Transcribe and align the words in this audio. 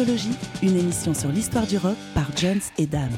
Discologie, 0.00 0.38
une 0.62 0.78
émission 0.78 1.12
sur 1.12 1.28
l'histoire 1.28 1.66
du 1.66 1.76
rock 1.76 1.96
par 2.14 2.34
Jones 2.34 2.62
et 2.78 2.86
Dame. 2.86 3.12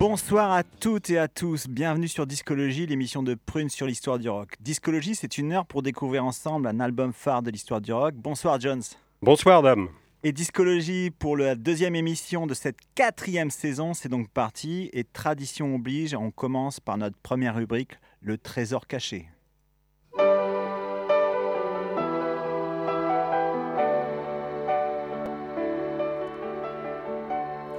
Bonsoir 0.00 0.50
à 0.50 0.64
toutes 0.64 1.10
et 1.10 1.18
à 1.18 1.28
tous, 1.28 1.68
bienvenue 1.68 2.08
sur 2.08 2.26
Discologie, 2.26 2.86
l'émission 2.86 3.22
de 3.22 3.36
Prune 3.36 3.68
sur 3.68 3.86
l'histoire 3.86 4.18
du 4.18 4.28
rock. 4.28 4.56
Discologie, 4.58 5.14
c'est 5.14 5.38
une 5.38 5.52
heure 5.52 5.64
pour 5.64 5.82
découvrir 5.82 6.24
ensemble 6.24 6.66
un 6.66 6.80
album 6.80 7.12
phare 7.12 7.42
de 7.42 7.52
l'histoire 7.52 7.80
du 7.80 7.92
rock. 7.92 8.16
Bonsoir 8.16 8.58
Jones. 8.58 8.82
Bonsoir 9.22 9.62
Dame. 9.62 9.90
Et 10.24 10.32
Discologie 10.32 11.12
pour 11.16 11.36
la 11.36 11.54
deuxième 11.54 11.94
émission 11.94 12.48
de 12.48 12.54
cette 12.54 12.78
quatrième 12.96 13.52
saison, 13.52 13.94
c'est 13.94 14.08
donc 14.08 14.28
parti. 14.28 14.90
Et 14.92 15.04
tradition 15.04 15.76
oblige, 15.76 16.14
on 16.14 16.32
commence 16.32 16.80
par 16.80 16.98
notre 16.98 17.16
première 17.18 17.54
rubrique, 17.54 17.92
le 18.20 18.38
trésor 18.38 18.88
caché. 18.88 19.28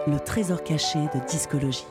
Le 0.08 0.20
trésor 0.20 0.64
caché 0.64 1.00
de 1.00 1.28
discologie. 1.28 1.88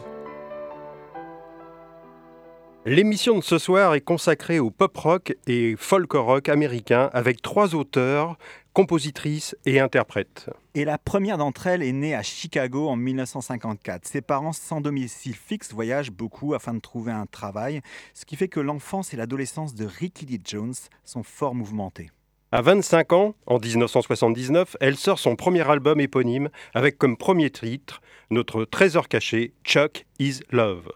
L'émission 2.87 3.37
de 3.37 3.43
ce 3.43 3.59
soir 3.59 3.95
est 3.95 4.03
consacrée 4.03 4.61
au 4.61 4.71
pop 4.71 4.97
rock 4.97 5.37
et 5.49 5.75
folk 5.77 6.13
rock 6.13 6.49
américain 6.49 7.11
avec 7.13 7.43
trois 7.43 7.75
auteurs, 7.75 8.39
compositrices 8.73 9.57
et 9.67 9.81
interprètes. 9.81 10.49
Et 10.77 10.85
la 10.85 10.97
première 10.97 11.39
d'entre 11.39 11.67
elles 11.67 11.83
est 11.83 11.91
née 11.91 12.15
à 12.15 12.23
Chicago 12.23 12.89
en 12.89 12.95
1954. 12.95 14.07
Ses 14.07 14.21
parents 14.21 14.53
sans 14.53 14.81
domicile 14.81 15.35
fixe 15.35 15.73
voyagent 15.73 16.13
beaucoup 16.13 16.55
afin 16.55 16.73
de 16.73 16.81
trouver 16.81 17.11
un 17.11 17.27
travail, 17.27 17.81
ce 18.13 18.25
qui 18.25 18.37
fait 18.37 18.47
que 18.47 18.61
l'enfance 18.61 19.13
et 19.13 19.17
l'adolescence 19.17 19.75
de 19.75 19.87
Ricky 19.87 20.25
Lee 20.27 20.41
Jones 20.45 20.75
sont 21.05 21.25
fort 21.25 21.57
mouvementées. 21.57 22.11
À 22.55 22.63
25 22.63 23.13
ans, 23.15 23.35
en 23.47 23.59
1979, 23.59 24.77
elle 24.81 24.95
sort 24.95 25.19
son 25.19 25.35
premier 25.35 25.69
album 25.69 25.99
éponyme 25.99 26.51
avec 26.73 26.99
comme 26.99 27.17
premier 27.17 27.51
titre 27.51 28.01
notre 28.31 28.65
trésor 28.65 29.09
caché, 29.09 29.55
Chuck 29.65 30.07
is 30.21 30.39
Love. 30.53 30.89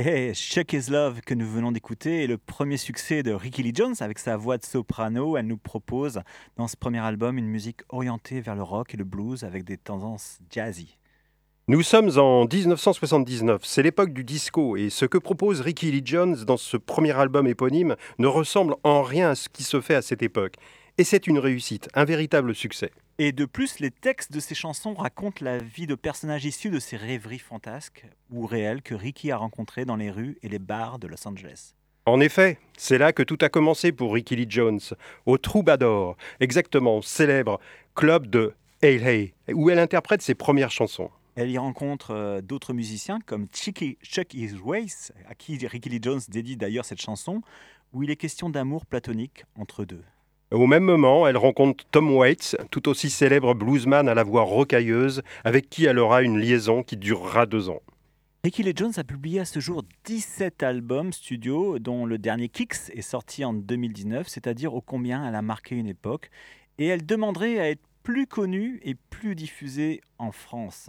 Et 0.00 0.32
Chuck 0.32 0.74
Is 0.74 0.90
Love 0.90 1.22
que 1.22 1.34
nous 1.34 1.50
venons 1.50 1.72
d'écouter 1.72 2.22
est 2.22 2.28
le 2.28 2.38
premier 2.38 2.76
succès 2.76 3.24
de 3.24 3.32
Ricky 3.32 3.64
Lee 3.64 3.72
Jones 3.74 3.96
avec 3.98 4.20
sa 4.20 4.36
voix 4.36 4.56
de 4.56 4.64
soprano. 4.64 5.36
Elle 5.36 5.48
nous 5.48 5.56
propose 5.56 6.20
dans 6.56 6.68
ce 6.68 6.76
premier 6.76 7.00
album 7.00 7.36
une 7.36 7.48
musique 7.48 7.80
orientée 7.88 8.40
vers 8.40 8.54
le 8.54 8.62
rock 8.62 8.94
et 8.94 8.96
le 8.96 9.02
blues 9.02 9.42
avec 9.42 9.64
des 9.64 9.76
tendances 9.76 10.38
jazzy. 10.52 10.96
Nous 11.66 11.82
sommes 11.82 12.16
en 12.16 12.44
1979, 12.44 13.62
c'est 13.64 13.82
l'époque 13.82 14.12
du 14.12 14.22
disco 14.22 14.76
et 14.76 14.88
ce 14.88 15.04
que 15.04 15.18
propose 15.18 15.62
Ricky 15.62 15.90
Lee 15.90 16.02
Jones 16.04 16.44
dans 16.44 16.56
ce 16.56 16.76
premier 16.76 17.18
album 17.18 17.48
éponyme 17.48 17.96
ne 18.20 18.28
ressemble 18.28 18.76
en 18.84 19.02
rien 19.02 19.30
à 19.30 19.34
ce 19.34 19.48
qui 19.48 19.64
se 19.64 19.80
fait 19.80 19.96
à 19.96 20.02
cette 20.02 20.22
époque. 20.22 20.54
Et 20.96 21.02
c'est 21.02 21.26
une 21.26 21.40
réussite, 21.40 21.88
un 21.94 22.04
véritable 22.04 22.54
succès. 22.54 22.92
Et 23.20 23.32
de 23.32 23.46
plus, 23.46 23.80
les 23.80 23.90
textes 23.90 24.30
de 24.30 24.38
ces 24.38 24.54
chansons 24.54 24.94
racontent 24.94 25.44
la 25.44 25.58
vie 25.58 25.88
de 25.88 25.96
personnages 25.96 26.44
issus 26.44 26.70
de 26.70 26.78
ces 26.78 26.96
rêveries 26.96 27.40
fantasques 27.40 28.06
ou 28.30 28.46
réelles 28.46 28.80
que 28.80 28.94
Ricky 28.94 29.32
a 29.32 29.36
rencontrées 29.36 29.84
dans 29.84 29.96
les 29.96 30.12
rues 30.12 30.38
et 30.44 30.48
les 30.48 30.60
bars 30.60 31.00
de 31.00 31.08
Los 31.08 31.26
Angeles. 31.26 31.74
En 32.06 32.20
effet, 32.20 32.60
c'est 32.76 32.96
là 32.96 33.12
que 33.12 33.24
tout 33.24 33.38
a 33.40 33.48
commencé 33.48 33.90
pour 33.90 34.14
Ricky 34.14 34.36
Lee 34.36 34.46
Jones, 34.48 34.78
au 35.26 35.36
Troubadour, 35.36 36.16
exactement, 36.38 37.02
célèbre 37.02 37.58
club 37.96 38.28
de 38.28 38.54
Hey 38.82 39.02
Hey, 39.02 39.34
où 39.52 39.68
elle 39.68 39.80
interprète 39.80 40.22
ses 40.22 40.36
premières 40.36 40.70
chansons. 40.70 41.10
Elle 41.34 41.50
y 41.50 41.58
rencontre 41.58 42.12
euh, 42.12 42.40
d'autres 42.40 42.72
musiciens 42.72 43.18
comme 43.26 43.48
Chicky, 43.52 43.98
Chuck 44.00 44.32
E. 44.36 44.56
Weiss, 44.64 45.12
à 45.28 45.34
qui 45.34 45.58
Ricky 45.66 45.88
Lee 45.88 45.98
Jones 46.00 46.20
dédie 46.28 46.56
d'ailleurs 46.56 46.84
cette 46.84 47.02
chanson, 47.02 47.42
où 47.92 48.04
il 48.04 48.10
est 48.10 48.16
question 48.16 48.48
d'amour 48.48 48.86
platonique 48.86 49.44
entre 49.56 49.84
deux. 49.84 50.04
Au 50.50 50.66
même 50.66 50.84
moment, 50.84 51.28
elle 51.28 51.36
rencontre 51.36 51.84
Tom 51.90 52.10
Waits, 52.10 52.56
tout 52.70 52.88
aussi 52.88 53.10
célèbre 53.10 53.52
bluesman 53.52 54.08
à 54.08 54.14
la 54.14 54.22
voix 54.22 54.44
rocailleuse, 54.44 55.22
avec 55.44 55.68
qui 55.68 55.84
elle 55.84 55.98
aura 55.98 56.22
une 56.22 56.38
liaison 56.38 56.82
qui 56.82 56.96
durera 56.96 57.44
deux 57.44 57.68
ans. 57.68 57.82
Ricky 58.44 58.62
Lee 58.62 58.72
Jones 58.74 58.94
a 58.96 59.04
publié 59.04 59.40
à 59.40 59.44
ce 59.44 59.60
jour 59.60 59.82
17 60.04 60.62
albums 60.62 61.12
studio, 61.12 61.78
dont 61.78 62.06
le 62.06 62.16
dernier 62.16 62.48
Kicks 62.48 62.90
est 62.94 63.02
sorti 63.02 63.44
en 63.44 63.52
2019, 63.52 64.26
c'est-à-dire 64.26 64.72
ô 64.72 64.80
combien 64.80 65.28
elle 65.28 65.34
a 65.34 65.42
marqué 65.42 65.74
une 65.74 65.88
époque, 65.88 66.30
et 66.78 66.86
elle 66.86 67.04
demanderait 67.04 67.58
à 67.58 67.68
être 67.68 67.82
plus 68.02 68.26
connue 68.26 68.80
et 68.84 68.94
plus 68.94 69.34
diffusée 69.34 70.00
en 70.16 70.32
France. 70.32 70.88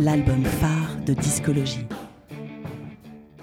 L'album 0.00 0.44
phare 0.44 0.94
de 1.04 1.12
discologie. 1.12 1.84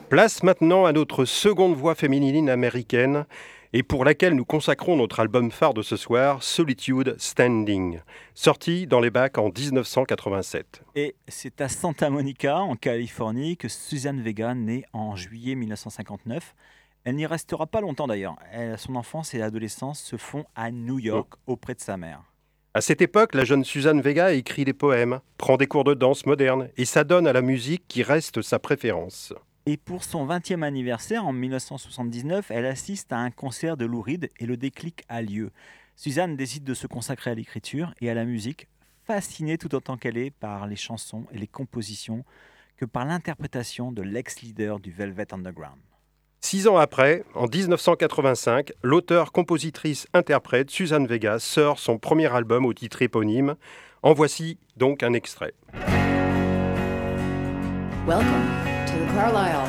Place 0.08 0.42
maintenant 0.42 0.86
à 0.86 0.94
notre 0.94 1.26
seconde 1.26 1.76
voix 1.76 1.96
féminine 1.96 2.50
américaine 2.50 3.26
et 3.74 3.84
pour 3.84 4.06
laquelle 4.06 4.36
nous 4.36 4.46
consacrons 4.46 4.96
notre 4.96 5.20
album 5.20 5.52
phare 5.52 5.74
de 5.74 5.82
ce 5.82 5.98
soir, 5.98 6.42
Solitude 6.44 7.18
Standing, 7.18 8.00
sorti 8.36 8.88
dans 8.88 9.02
les 9.02 9.10
bacs 9.10 9.38
en 9.38 9.50
1987. 9.50 10.82
Et 10.96 11.18
c'est 11.28 11.60
à 11.60 11.68
Santa 11.68 12.10
Monica, 12.10 12.60
en 12.60 12.78
Californie, 12.78 13.58
que 13.58 13.68
Suzanne 13.68 14.22
Vega 14.22 14.56
naît 14.56 14.86
en 14.94 15.18
juillet 15.18 15.56
1959. 15.56 16.56
Elle 17.04 17.16
n'y 17.16 17.26
restera 17.26 17.68
pas 17.68 17.82
longtemps 17.82 18.08
d'ailleurs. 18.08 18.38
Son 18.78 18.96
enfance 18.96 19.34
et 19.34 19.40
l'adolescence 19.40 20.00
se 20.00 20.16
font 20.16 20.46
à 20.56 20.72
New 20.72 21.00
York, 21.00 21.34
auprès 21.48 21.76
de 21.76 21.82
sa 21.82 21.98
mère. 21.98 22.24
À 22.76 22.82
cette 22.82 23.02
époque, 23.02 23.36
la 23.36 23.46
jeune 23.46 23.64
Suzanne 23.64 24.02
Vega 24.02 24.34
écrit 24.34 24.66
des 24.66 24.74
poèmes, 24.74 25.22
prend 25.38 25.56
des 25.56 25.66
cours 25.66 25.86
de 25.86 25.94
danse 25.94 26.26
moderne 26.26 26.68
et 26.76 26.84
s'adonne 26.84 27.26
à 27.26 27.32
la 27.32 27.42
musique 27.42 27.86
qui 27.88 28.04
reste 28.04 28.42
sa 28.42 28.60
préférence. 28.60 29.34
Et 29.66 29.78
pour 29.78 30.04
son 30.04 30.28
20e 30.28 30.62
anniversaire, 30.62 31.26
en 31.26 31.32
1979, 31.32 32.52
elle 32.52 32.66
assiste 32.66 33.14
à 33.14 33.20
un 33.20 33.32
concert 33.32 33.78
de 33.78 33.86
Lou 33.86 34.02
Reed 34.02 34.30
et 34.42 34.46
le 34.46 34.58
déclic 34.58 35.06
a 35.08 35.22
lieu. 35.22 35.52
Suzanne 35.96 36.36
décide 36.36 36.66
de 36.66 36.74
se 36.74 36.86
consacrer 36.86 37.32
à 37.32 37.36
l'écriture 37.36 37.94
et 38.02 38.10
à 38.10 38.14
la 38.14 38.26
musique, 38.26 38.68
fascinée 39.06 39.58
tout 39.58 39.74
autant 39.74 39.96
qu'elle 39.96 40.18
est 40.18 40.32
par 40.32 40.68
les 40.68 40.76
chansons 40.76 41.28
et 41.32 41.38
les 41.38 41.48
compositions 41.48 42.26
que 42.76 42.84
par 42.84 43.06
l'interprétation 43.06 43.94
de 43.94 44.02
l'ex-leader 44.02 44.82
du 44.82 44.92
Velvet 44.92 45.34
Underground. 45.34 45.80
Six 46.42 46.68
ans 46.68 46.78
après, 46.78 47.24
en 47.34 47.48
1985, 47.48 48.72
l'auteur, 48.84 49.32
compositrice, 49.32 50.08
interprète 50.14 50.70
Suzanne 50.70 51.08
Vega 51.08 51.40
sort 51.40 51.80
son 51.80 51.98
premier 51.98 52.32
album 52.34 52.66
au 52.66 52.74
titre 52.74 53.02
éponyme. 53.02 53.56
En 54.04 54.14
voici 54.14 54.60
donc 54.78 55.02
un 55.02 55.14
extrait. 55.14 55.54
Welcome 58.06 58.46
to 58.86 58.94
the 58.94 59.08
Carlisle. 59.16 59.68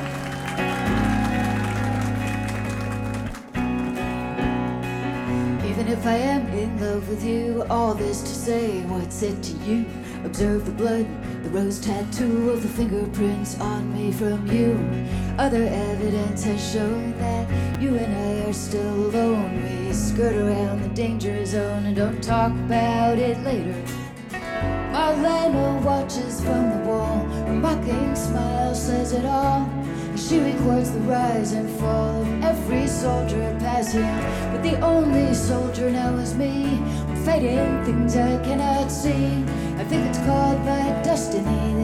Even 5.64 5.88
if 5.88 6.06
I 6.06 6.16
am 6.16 6.46
in 6.48 6.78
love 6.80 7.08
with 7.08 7.24
you, 7.24 7.62
all 7.70 7.94
this 7.94 8.20
to 8.20 8.28
say, 8.28 8.82
what's 8.88 9.22
it 9.22 9.42
to 9.42 9.52
you? 9.64 9.84
Observe 10.24 10.64
the 10.66 10.72
blood, 10.72 11.06
the 11.44 11.50
rose 11.50 11.78
tattoo 11.78 12.50
of 12.50 12.62
the 12.62 12.68
fingerprints 12.68 13.58
on 13.60 13.92
me 13.94 14.10
from 14.10 14.46
you. 14.48 14.74
Other 15.38 15.64
evidence 15.64 16.44
has 16.44 16.72
shown 16.72 17.12
that 17.18 17.80
you 17.80 17.94
and 17.94 18.16
I 18.16 18.48
are 18.48 18.54
still 18.54 19.10
alone. 19.10 19.62
We 19.62 19.92
skirt 19.92 20.34
around 20.34 20.80
the 20.80 20.88
danger 20.88 21.44
zone 21.44 21.84
and 21.84 21.94
don't 21.94 22.24
talk 22.24 22.52
about 22.52 23.18
it 23.18 23.38
later. 23.40 23.84
Marlena 24.92 25.82
watches 25.82 26.40
from 26.40 26.70
the 26.70 26.88
wall, 26.88 27.18
her 27.46 27.52
mocking 27.52 28.16
smile 28.16 28.74
says 28.74 29.12
it 29.12 29.26
all. 29.26 29.68
She 30.16 30.38
records 30.38 30.92
the 30.92 31.00
rise 31.00 31.52
and 31.52 31.68
fall 31.80 32.22
of 32.22 32.42
every 32.42 32.86
soldier 32.86 33.54
passing. 33.60 34.16
But 34.52 34.62
the 34.62 34.80
only 34.80 35.34
soldier 35.34 35.90
now 35.90 36.16
is 36.16 36.34
me, 36.34 36.80
fighting 37.26 37.84
things 37.84 38.16
I 38.16 38.42
cannot 38.42 38.90
see. 38.90 39.44
I 39.76 39.84
think 39.84 40.06
it's 40.06 40.18
called 40.20 40.60
my 40.60 41.02
destiny 41.02 41.75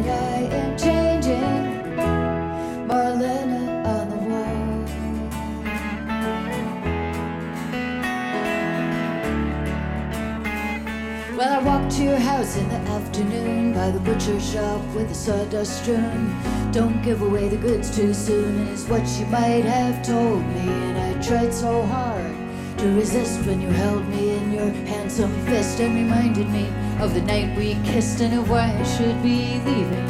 Well, 11.43 11.59
I 11.59 11.65
walked 11.65 11.97
to 11.97 12.05
your 12.05 12.21
house 12.21 12.57
in 12.57 12.69
the 12.69 12.77
afternoon 12.77 13.75
by 13.75 13.91
the 13.91 13.99
butcher 13.99 14.39
shop 14.39 14.81
with 14.95 15.09
the 15.09 15.15
sawdust 15.17 15.83
strewn. 15.83 16.33
Don't 16.71 17.03
give 17.03 17.21
away 17.21 17.49
the 17.49 17.57
goods 17.57 17.91
too 17.97 18.15
soon 18.15 18.69
is 18.69 18.85
what 18.85 19.05
you 19.19 19.27
might 19.27 19.65
have 19.65 20.07
told 20.07 20.47
me. 20.55 20.69
And 20.69 20.99
I 20.99 21.21
tried 21.21 21.53
so 21.53 21.83
hard 21.83 22.33
to 22.79 22.95
resist 22.95 23.45
when 23.45 23.61
you 23.61 23.71
held 23.71 24.07
me 24.07 24.37
in 24.37 24.53
your 24.53 24.71
handsome 24.87 25.35
fist 25.47 25.81
and 25.81 25.97
reminded 25.97 26.49
me 26.49 26.69
of 27.01 27.13
the 27.13 27.23
night 27.23 27.59
we 27.59 27.75
kissed 27.83 28.21
and 28.21 28.39
of 28.39 28.49
why 28.49 28.79
I 28.79 28.83
should 28.85 29.21
be 29.21 29.61
leaving. 29.67 30.07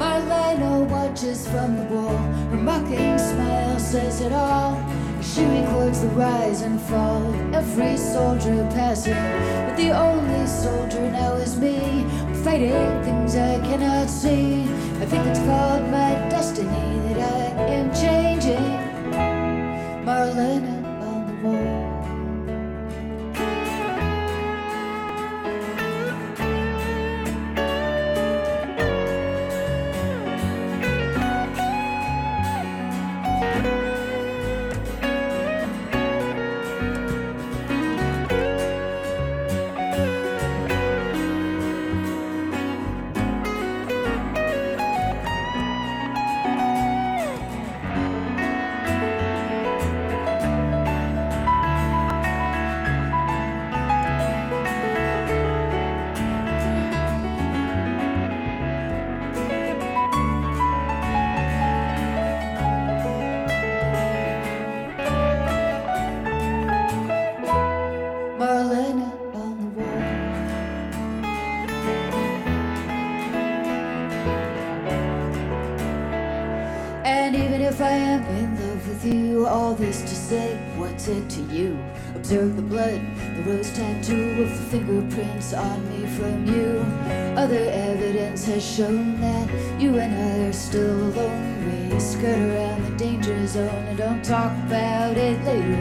Marlena 0.00 0.88
watches 0.90 1.46
from 1.46 1.76
the 1.76 1.84
wall. 1.84 2.18
Her 2.50 2.56
mocking 2.56 3.16
smile 3.16 3.78
says 3.78 4.20
it 4.22 4.32
all. 4.32 4.74
She 5.22 5.44
records 5.44 6.00
the 6.00 6.08
rise 6.08 6.62
and 6.62 6.80
fall 6.80 7.22
of 7.54 7.54
every 7.54 7.96
soldier 7.96 8.68
passing. 8.72 9.14
The 9.76 9.90
only 9.90 10.46
soldier 10.46 11.10
now 11.10 11.34
is 11.34 11.58
me, 11.58 11.76
fighting 12.42 13.02
things 13.04 13.36
I 13.36 13.60
cannot 13.60 14.08
see. 14.08 14.62
I 15.02 15.04
think 15.04 15.26
it's 15.26 15.38
called 15.40 15.82
my 15.90 16.12
destiny 16.30 17.12
that 17.12 17.18
I 17.20 17.62
am 17.76 17.92
changing. 17.92 18.56
Marlena 20.06 20.82
on 21.02 21.26
the 21.26 21.34
wall. 21.46 21.75
If 77.76 77.82
I 77.82 77.90
am 77.90 78.24
in 78.24 78.54
love 78.54 78.88
with 78.88 79.04
you, 79.04 79.46
all 79.46 79.74
this 79.74 80.00
to 80.00 80.08
say, 80.08 80.56
what's 80.78 81.08
it 81.08 81.28
to 81.28 81.42
you? 81.42 81.78
Observe 82.14 82.56
the 82.56 82.62
blood, 82.62 83.02
the 83.36 83.42
rose 83.42 83.70
tattoo 83.70 84.42
of 84.42 84.48
the 84.48 84.64
fingerprints 84.70 85.52
on 85.52 85.86
me 85.90 86.06
from 86.16 86.46
you. 86.46 86.80
Other 87.36 87.68
evidence 87.68 88.46
has 88.46 88.64
shown 88.64 89.20
that 89.20 89.50
you 89.78 89.98
and 89.98 90.14
I 90.14 90.48
are 90.48 90.54
still 90.54 90.96
alone. 91.08 91.90
We 91.92 92.00
skirt 92.00 92.38
around 92.38 92.82
the 92.82 92.96
danger 92.96 93.46
zone 93.46 93.68
and 93.68 93.98
don't 93.98 94.24
talk 94.24 94.52
about 94.66 95.14
it 95.18 95.38
later. 95.44 95.76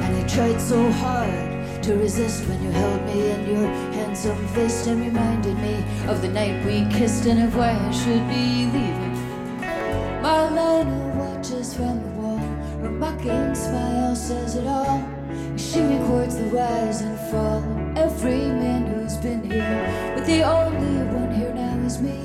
And 0.00 0.16
I 0.16 0.26
tried 0.26 0.58
so 0.58 0.90
hard 0.92 1.82
to 1.82 1.94
resist 1.96 2.48
when 2.48 2.62
you 2.62 2.70
held 2.70 3.04
me 3.04 3.32
in 3.32 3.50
your 3.50 3.68
handsome 3.92 4.48
fist 4.48 4.86
and 4.86 4.98
reminded 4.98 5.58
me 5.58 5.84
of 6.08 6.22
the 6.22 6.28
night 6.28 6.64
we 6.64 6.86
kissed 6.96 7.26
and 7.26 7.42
of 7.42 7.54
why 7.54 7.72
I 7.72 7.90
should 7.90 8.26
be 8.30 8.64
leaving. 8.64 8.83
It 14.56 14.66
all. 14.66 15.02
She 15.56 15.80
records 15.80 16.36
the 16.36 16.44
rise 16.44 17.00
and 17.00 17.18
fall 17.30 17.58
of 17.58 17.96
every 17.96 18.46
man 18.46 18.86
who's 18.86 19.16
been 19.16 19.42
here. 19.42 20.12
But 20.14 20.26
the 20.26 20.42
only 20.42 21.02
one 21.12 21.32
here 21.34 21.52
now 21.52 21.76
is 21.84 22.00
me, 22.00 22.18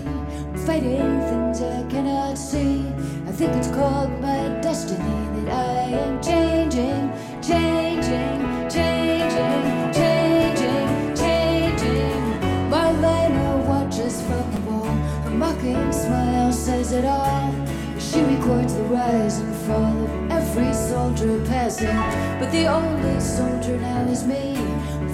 fighting 0.66 1.20
things 1.30 1.62
I 1.62 1.84
cannot 1.90 2.38
see. 2.38 2.86
I 3.28 3.32
think 3.32 3.54
it's 3.56 3.70
called 3.70 4.12
my 4.22 4.60
destiny 4.62 5.20
that 5.36 5.50
I 5.54 5.82
am 6.06 6.22
changing, 6.22 7.12
changing, 7.42 8.40
changing, 8.70 9.92
changing, 9.98 11.16
changing. 11.16 12.22
Marlena 12.70 13.66
watches 13.68 14.22
from 14.22 14.46
the 14.54 14.62
wall, 14.70 14.96
her 15.26 15.32
mocking 15.32 15.92
smile 15.92 16.52
says 16.52 16.92
it 16.92 17.06
all. 17.06 17.54
She 18.00 18.22
records 18.22 18.76
the 18.76 18.84
rise 18.84 19.40
and 19.40 19.56
fall 19.56 19.59
soldier 21.00 21.40
passing. 21.46 22.02
But 22.40 22.52
the 22.52 22.66
only 22.68 23.20
soldier 23.22 23.78
now 23.78 24.04
is 24.16 24.26
me, 24.26 24.56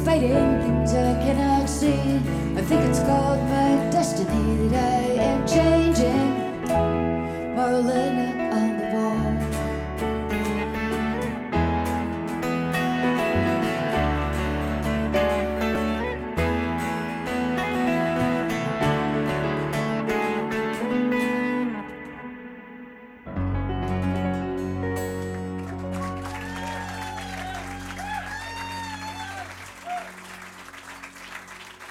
fighting 0.03 0.47
things 0.63 0.91
I 0.93 1.13
cannot 1.23 1.69
see. 1.69 2.01
I 2.59 2.61
think 2.67 2.81
it's 2.89 3.01
called 3.09 3.41
my 3.55 3.69
destiny 3.91 4.67
that 4.69 4.93
I 4.93 5.23
am 5.31 5.41
changing. 5.55 6.29
Marlena 7.55 8.14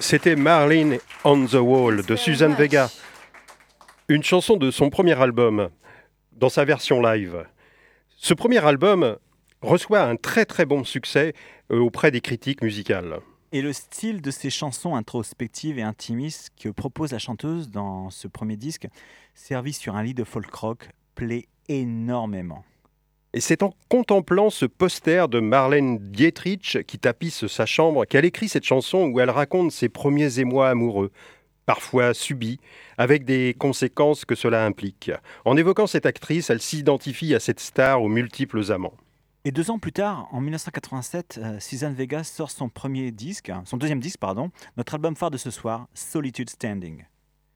C'était 0.07 0.37
Marlene 0.37 0.99
on 1.25 1.47
the 1.47 1.55
Wall 1.55 2.05
de 2.05 2.15
Suzanne 2.15 2.55
Vega, 2.55 2.91
une 4.09 4.23
chanson 4.23 4.59
de 4.59 4.71
son 4.71 4.91
premier 4.91 5.19
album, 5.19 5.71
dans 6.33 6.51
sa 6.51 6.67
version 6.67 7.01
live. 7.01 7.47
Ce 8.19 8.35
premier 8.35 8.63
album 8.63 9.17
reçoit 9.63 10.03
un 10.03 10.17
très 10.17 10.45
très 10.45 10.67
bon 10.67 10.85
succès 10.85 11.33
euh, 11.73 11.79
auprès 11.79 12.11
des 12.11 12.21
critiques 12.21 12.61
musicales. 12.61 13.21
Et 13.53 13.63
le 13.63 13.73
style 13.73 14.21
de 14.21 14.31
ces 14.31 14.51
chansons 14.51 14.95
introspectives 14.95 15.79
et 15.79 15.83
intimistes 15.83 16.51
que 16.63 16.69
propose 16.69 17.13
la 17.13 17.19
chanteuse 17.19 17.71
dans 17.71 18.11
ce 18.11 18.29
premier 18.29 18.59
disque, 18.59 18.87
servi 19.35 19.73
sur 19.73 19.97
un 19.97 20.03
lit 20.03 20.13
de 20.13 20.25
folk 20.25 20.55
rock, 20.55 20.91
plaît 21.15 21.49
énormément. 21.69 22.63
Et 23.37 23.41
c'est 23.41 23.65
en 23.65 23.75
contemplant 23.89 24.49
ce 24.49 24.65
poster 24.65 25.29
de 25.29 25.41
Marlène 25.41 25.99
Dietrich 25.99 26.79
qui 26.87 27.01
tapisse 27.01 27.49
sa 27.49 27.67
chambre 27.67 28.05
qu'elle 28.05 28.25
écrit 28.25 28.49
cette 28.49 28.63
chanson 28.63 29.09
où 29.09 29.19
elle 29.19 29.29
raconte 29.29 29.73
ses 29.73 29.89
premiers 29.89 30.39
émois 30.39 30.69
amoureux, 30.69 31.11
parfois 31.67 32.15
subis, 32.15 32.61
avec 32.97 33.25
des 33.25 33.57
conséquences 33.59 34.25
que 34.25 34.37
cela 34.37 34.65
implique. 34.65 35.11
En 35.45 35.57
évoquant 35.57 35.89
cette 35.89 36.07
actrice, 36.07 36.49
elle 36.49 36.61
s'identifie 36.61 37.35
à 37.35 37.41
cette 37.41 37.59
star 37.59 38.01
aux 38.01 38.09
multiples 38.09 38.71
amants. 38.71 38.95
Et 39.45 39.51
deux 39.51 39.69
ans 39.73 39.81
plus 39.81 39.93
tard, 39.93 40.29
en 40.31 40.41
1987, 40.41 41.41
euh, 41.43 41.59
Suzanne 41.59 41.95
Vega 41.95 42.23
sort 42.23 42.53
son 42.53 42.69
premier 42.69 43.11
disque, 43.11 43.51
son 43.65 43.79
deuxième 43.79 43.99
disque, 43.99 44.21
pardon, 44.21 44.53
notre 44.77 44.95
album 44.95 45.17
phare 45.17 45.33
de 45.33 45.39
ce 45.39 45.51
soir, 45.51 45.89
Solitude 45.93 46.51
Standing. 46.51 47.05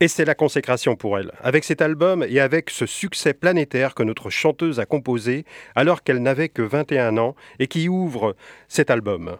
Et 0.00 0.06
c'est 0.06 0.24
la 0.24 0.36
consécration 0.36 0.94
pour 0.94 1.18
elle, 1.18 1.32
avec 1.40 1.64
cet 1.64 1.82
album 1.82 2.24
et 2.28 2.38
avec 2.38 2.70
ce 2.70 2.86
succès 2.86 3.34
planétaire 3.34 3.96
que 3.96 4.04
notre 4.04 4.30
chanteuse 4.30 4.78
a 4.78 4.86
composé 4.86 5.44
alors 5.74 6.04
qu'elle 6.04 6.22
n'avait 6.22 6.48
que 6.48 6.62
21 6.62 7.18
ans 7.18 7.34
et 7.58 7.66
qui 7.66 7.88
ouvre 7.88 8.36
cet 8.68 8.90
album. 8.90 9.38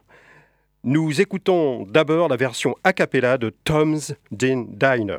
Nous 0.83 1.21
écoutons 1.21 1.85
d'abord 1.85 2.29
la 2.29 2.37
version 2.37 2.75
a 2.83 2.93
cappella 2.93 3.39
de 3.39 3.51
Tom's 3.51 4.15
Din 4.33 4.67
Diner. 4.69 5.19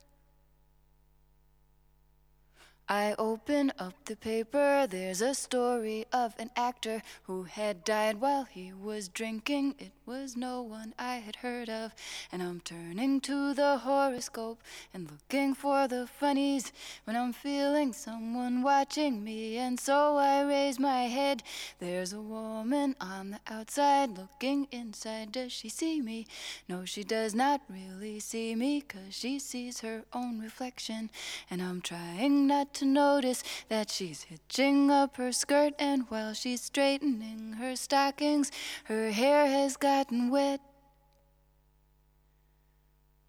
I 2.91 3.15
open 3.17 3.71
up 3.79 3.93
the 4.03 4.17
paper. 4.17 4.85
There's 4.85 5.21
a 5.21 5.33
story 5.33 6.07
of 6.11 6.35
an 6.37 6.49
actor 6.57 7.01
who 7.23 7.43
had 7.43 7.85
died 7.85 8.19
while 8.19 8.43
he 8.43 8.73
was 8.73 9.07
drinking. 9.07 9.75
It 9.79 9.93
was 10.05 10.35
no 10.35 10.61
one 10.61 10.93
I 10.99 11.15
had 11.15 11.37
heard 11.37 11.69
of. 11.69 11.93
And 12.33 12.43
I'm 12.43 12.59
turning 12.59 13.21
to 13.21 13.53
the 13.53 13.77
horoscope 13.77 14.61
and 14.93 15.09
looking 15.09 15.53
for 15.53 15.87
the 15.87 16.05
funnies 16.05 16.73
when 17.05 17.15
I'm 17.15 17.31
feeling 17.31 17.93
someone 17.93 18.61
watching 18.61 19.23
me. 19.23 19.55
And 19.57 19.79
so 19.79 20.17
I 20.17 20.41
raise 20.43 20.77
my 20.77 21.03
head. 21.03 21.43
There's 21.79 22.11
a 22.11 22.19
woman 22.19 22.97
on 22.99 23.31
the 23.31 23.39
outside 23.47 24.17
looking 24.17 24.67
inside. 24.69 25.31
Does 25.31 25.53
she 25.53 25.69
see 25.69 26.01
me? 26.01 26.27
No, 26.67 26.83
she 26.83 27.05
does 27.05 27.33
not 27.33 27.61
really 27.69 28.19
see 28.19 28.53
me 28.53 28.83
because 28.85 29.15
she 29.15 29.39
sees 29.39 29.79
her 29.79 30.03
own 30.11 30.41
reflection. 30.41 31.09
And 31.49 31.61
I'm 31.61 31.79
trying 31.79 32.47
not 32.47 32.73
to 32.73 32.80
notice 32.85 33.43
that 33.69 33.89
she's 33.89 34.23
hitching 34.23 34.91
up 34.91 35.17
her 35.17 35.31
skirt, 35.31 35.73
and 35.79 36.03
while 36.09 36.33
she's 36.33 36.61
straightening 36.61 37.53
her 37.53 37.75
stockings, 37.75 38.51
her 38.85 39.11
hair 39.11 39.47
has 39.47 39.77
gotten 39.77 40.29
wet. 40.29 40.59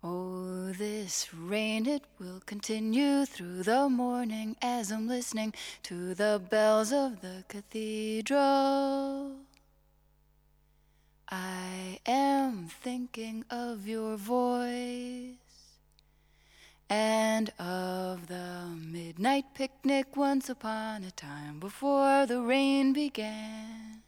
Oh, 0.05 0.73
this 0.73 1.33
rain, 1.33 1.87
it 1.87 2.03
will 2.19 2.41
continue 2.45 3.25
through 3.25 3.63
the 3.63 3.89
morning 3.89 4.57
as 4.61 4.91
I'm 4.91 5.07
listening 5.07 5.55
to 5.85 6.15
the 6.15 6.43
bells 6.51 6.93
of 6.93 7.21
the 7.21 7.45
cathedral. 7.47 9.37
I 11.29 12.01
am 12.05 12.69
thinking 12.69 13.45
of 13.49 13.87
your 13.87 14.17
voice 14.17 15.52
and 16.93 17.51
of 17.59 18.27
the 18.27 18.67
midnight 18.77 19.47
picnic 19.55 20.15
once 20.15 20.51
upon 20.51 21.03
a 21.05 21.11
time 21.11 21.59
before 21.59 22.27
the 22.27 22.39
rain 22.39 22.93
began. 22.93 24.03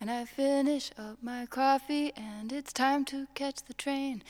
And 0.00 0.08
I 0.08 0.24
finish 0.24 0.92
up 0.96 1.18
my 1.20 1.46
coffee, 1.46 2.12
and 2.16 2.52
it's 2.52 2.72
time 2.72 3.04
to 3.06 3.26
catch 3.34 3.62
the 3.64 3.74
train. 3.74 4.22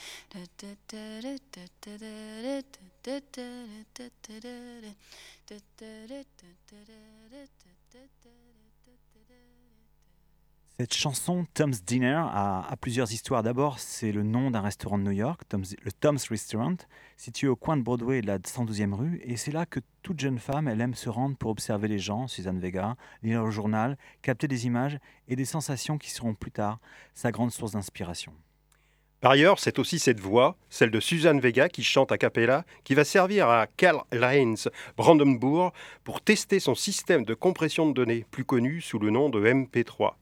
Cette 10.82 10.94
chanson, 10.94 11.46
Tom's 11.54 11.84
Dinner, 11.84 12.24
a, 12.32 12.74
plusieurs 12.80 13.12
histoires. 13.12 13.44
D'abord, 13.44 13.78
c'est 13.78 14.10
le 14.10 14.24
nom 14.24 14.50
d'un 14.50 14.62
restaurant 14.62 14.98
de 14.98 15.04
New 15.04 15.12
York, 15.12 15.40
le 15.52 15.92
Tom's 15.92 16.28
Restaurant, 16.28 16.74
situé 17.16 17.46
au 17.46 17.54
coin 17.54 17.76
de 17.76 17.82
Broadway 17.82 18.20
de 18.20 18.26
la 18.26 18.40
112e 18.40 18.92
rue. 18.92 19.20
Et 19.22 19.36
c'est 19.36 19.52
là 19.52 19.64
que 19.64 19.78
toute 20.02 20.18
jeune 20.18 20.40
femme, 20.40 20.66
elle 20.66 20.80
aime 20.80 20.96
se 20.96 21.08
rendre 21.08 21.36
pour 21.36 21.52
observer 21.52 21.86
les 21.86 22.00
gens, 22.00 22.26
Suzanne 22.26 22.58
Vega, 22.58 22.96
lire 23.22 23.44
le 23.44 23.52
journal, 23.52 23.96
capter 24.22 24.48
des 24.48 24.66
images 24.66 24.98
et 25.28 25.36
des 25.36 25.44
sensations 25.44 25.98
qui 25.98 26.10
seront 26.10 26.34
plus 26.34 26.50
tard 26.50 26.80
sa 27.14 27.30
grande 27.30 27.52
source 27.52 27.70
d'inspiration. 27.70 28.32
Par 29.20 29.30
ailleurs, 29.30 29.60
c'est 29.60 29.78
aussi 29.78 30.00
cette 30.00 30.18
voix, 30.18 30.56
celle 30.68 30.90
de 30.90 30.98
Suzanne 30.98 31.38
Vega 31.38 31.68
qui 31.68 31.84
chante 31.84 32.10
a 32.10 32.18
cappella, 32.18 32.64
qui 32.82 32.96
va 32.96 33.04
servir 33.04 33.48
à 33.48 33.68
Carl 33.68 34.02
Heinz 34.10 34.68
Brandenburg 34.96 35.72
pour 36.02 36.20
tester 36.20 36.58
son 36.58 36.74
système 36.74 37.24
de 37.24 37.34
compression 37.34 37.88
de 37.88 37.94
données, 37.94 38.26
plus 38.32 38.44
connu 38.44 38.80
sous 38.80 38.98
le 38.98 39.10
nom 39.10 39.28
de 39.28 39.40
MP3, 39.46 40.14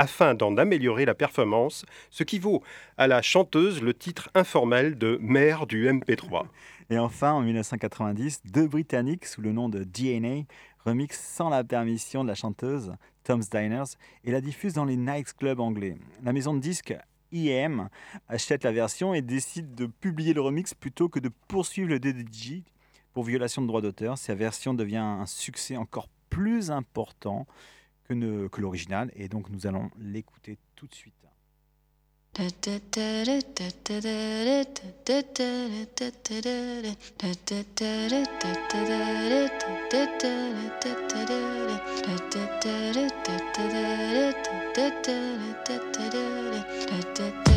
afin 0.00 0.32
d'en 0.34 0.56
améliorer 0.56 1.04
la 1.04 1.14
performance, 1.14 1.84
ce 2.08 2.24
qui 2.24 2.38
vaut 2.38 2.62
à 2.96 3.06
la 3.06 3.20
chanteuse 3.20 3.82
le 3.82 3.92
titre 3.92 4.30
informel 4.34 4.96
de 4.96 5.18
mère 5.20 5.66
du 5.66 5.88
MP3. 5.88 6.46
Et 6.88 6.98
enfin, 6.98 7.32
en 7.32 7.42
1990, 7.42 8.40
deux 8.46 8.66
Britanniques 8.66 9.26
sous 9.26 9.42
le 9.42 9.52
nom 9.52 9.68
de 9.68 9.84
DNA 9.84 10.44
remixent 10.86 11.20
sans 11.20 11.50
la 11.50 11.64
permission 11.64 12.24
de 12.24 12.28
la 12.28 12.34
chanteuse 12.34 12.94
Tom's 13.24 13.50
Diners 13.50 13.98
et 14.24 14.30
la 14.30 14.40
diffusent 14.40 14.72
dans 14.72 14.86
les 14.86 14.96
nightclubs 14.96 15.60
anglais. 15.60 15.98
La 16.24 16.32
maison 16.32 16.54
de 16.54 16.60
disques 16.60 16.96
IM 17.30 17.90
achète 18.26 18.64
la 18.64 18.72
version 18.72 19.12
et 19.12 19.20
décide 19.20 19.74
de 19.74 19.84
publier 19.84 20.32
le 20.32 20.40
remix 20.40 20.72
plutôt 20.72 21.10
que 21.10 21.20
de 21.20 21.30
poursuivre 21.46 21.90
le 21.90 22.00
DDJ 22.00 22.62
pour 23.12 23.24
violation 23.24 23.60
de 23.60 23.66
droit 23.66 23.82
d'auteur. 23.82 24.16
Sa 24.16 24.34
version 24.34 24.72
devient 24.72 24.96
un 24.96 25.26
succès 25.26 25.76
encore 25.76 26.08
plus 26.30 26.70
important 26.70 27.46
que, 28.14 28.60
l'original 28.60 29.10
et 29.14 29.28
donc 29.28 29.48
nous 29.50 29.66
allons 29.66 29.90
l'écouter 29.98 30.58
tout 30.74 30.86
de 30.86 30.94
suite. 30.94 31.14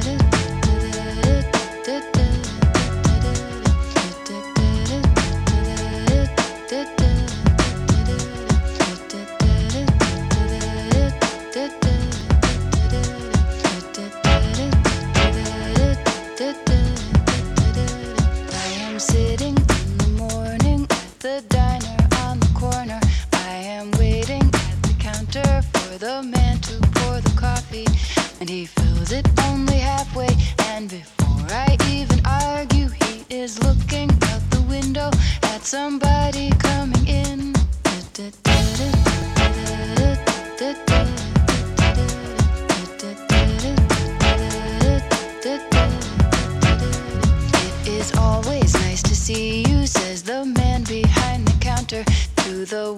it 29.13 29.27
only 29.45 29.79
halfway. 29.79 30.29
And 30.71 30.89
before 30.89 31.47
I 31.51 31.77
even 31.91 32.21
argue, 32.25 32.89
he 32.89 33.25
is 33.31 33.63
looking 33.63 34.11
out 34.31 34.43
the 34.51 34.63
window 34.69 35.11
at 35.43 35.63
somebody 35.63 36.51
coming 36.59 37.07
in. 37.07 37.55
It 47.79 47.89
is 47.89 48.13
always 48.17 48.75
nice 48.75 49.03
to 49.03 49.15
see 49.15 49.65
you, 49.69 49.87
says 49.87 50.23
the 50.23 50.45
man 50.45 50.85
behind 50.85 51.47
the 51.47 51.57
counter 51.61 52.05
to 52.37 52.65
the 52.65 52.96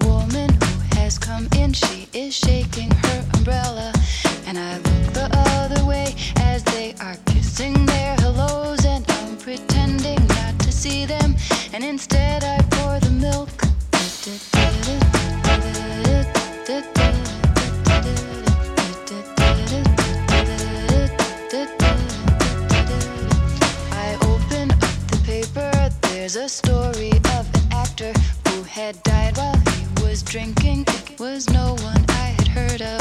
There's 26.31 26.45
a 26.45 26.47
story 26.47 27.11
of 27.39 27.49
an 27.55 27.73
actor 27.73 28.13
who 28.49 28.61
had 28.61 29.01
died 29.01 29.35
while 29.35 29.57
he 29.71 30.03
was 30.03 30.21
drinking. 30.21 30.85
It 30.87 31.19
was 31.19 31.49
no 31.49 31.73
one 31.81 32.05
I 32.07 32.35
had 32.37 32.47
heard 32.47 32.83
of. 32.83 32.99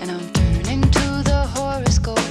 And 0.00 0.10
I'm 0.10 0.32
turning 0.32 0.80
to 0.82 1.22
the 1.22 1.46
horoscope 1.54 2.23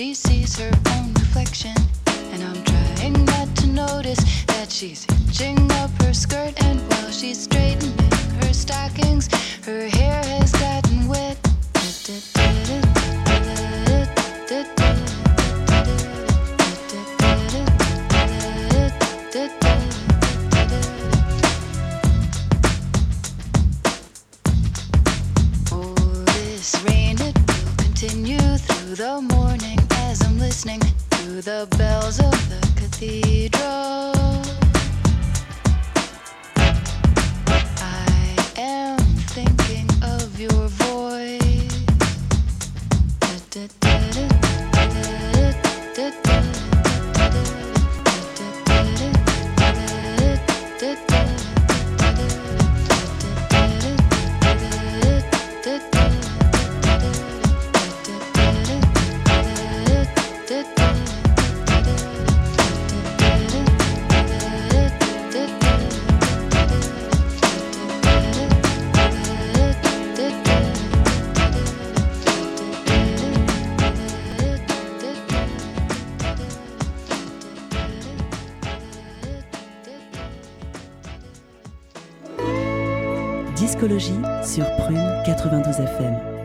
she 0.00 0.14
sees 0.14 0.58
her 0.58 0.70
own 0.92 1.12
reflection. 1.12 1.74
And 2.32 2.42
I'm 2.42 2.64
trying 2.64 3.22
not 3.26 3.54
to 3.56 3.66
notice 3.66 4.44
that 4.46 4.72
she's 4.72 5.09
Sur 84.44 84.64
Prune 84.76 85.00
92 85.26 85.80
FM. 85.80 86.39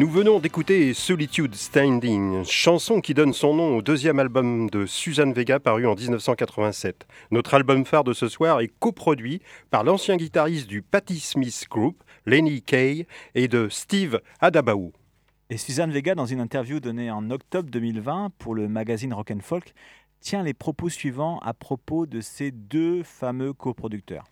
Nous 0.00 0.08
venons 0.08 0.38
d'écouter 0.40 0.94
Solitude 0.94 1.54
Standing, 1.54 2.42
chanson 2.46 3.02
qui 3.02 3.12
donne 3.12 3.34
son 3.34 3.52
nom 3.52 3.76
au 3.76 3.82
deuxième 3.82 4.18
album 4.18 4.70
de 4.70 4.86
Suzanne 4.86 5.34
Vega 5.34 5.60
paru 5.60 5.86
en 5.86 5.94
1987. 5.94 7.06
Notre 7.30 7.52
album 7.52 7.84
phare 7.84 8.02
de 8.02 8.14
ce 8.14 8.26
soir 8.26 8.60
est 8.60 8.72
coproduit 8.78 9.42
par 9.70 9.84
l'ancien 9.84 10.16
guitariste 10.16 10.68
du 10.68 10.80
Patti 10.80 11.20
Smith 11.20 11.66
Group, 11.68 12.02
Lenny 12.24 12.62
Kay, 12.62 13.06
et 13.34 13.46
de 13.46 13.68
Steve 13.68 14.22
Adabaou. 14.40 14.92
Et 15.50 15.58
Suzanne 15.58 15.90
Vega, 15.90 16.14
dans 16.14 16.24
une 16.24 16.40
interview 16.40 16.80
donnée 16.80 17.10
en 17.10 17.30
octobre 17.30 17.68
2020 17.68 18.30
pour 18.38 18.54
le 18.54 18.68
magazine 18.68 19.12
Rock 19.12 19.32
and 19.32 19.40
Folk, 19.42 19.74
tient 20.20 20.42
les 20.42 20.54
propos 20.54 20.88
suivants 20.88 21.40
à 21.40 21.52
propos 21.52 22.06
de 22.06 22.22
ces 22.22 22.52
deux 22.52 23.02
fameux 23.02 23.52
coproducteurs. 23.52 24.24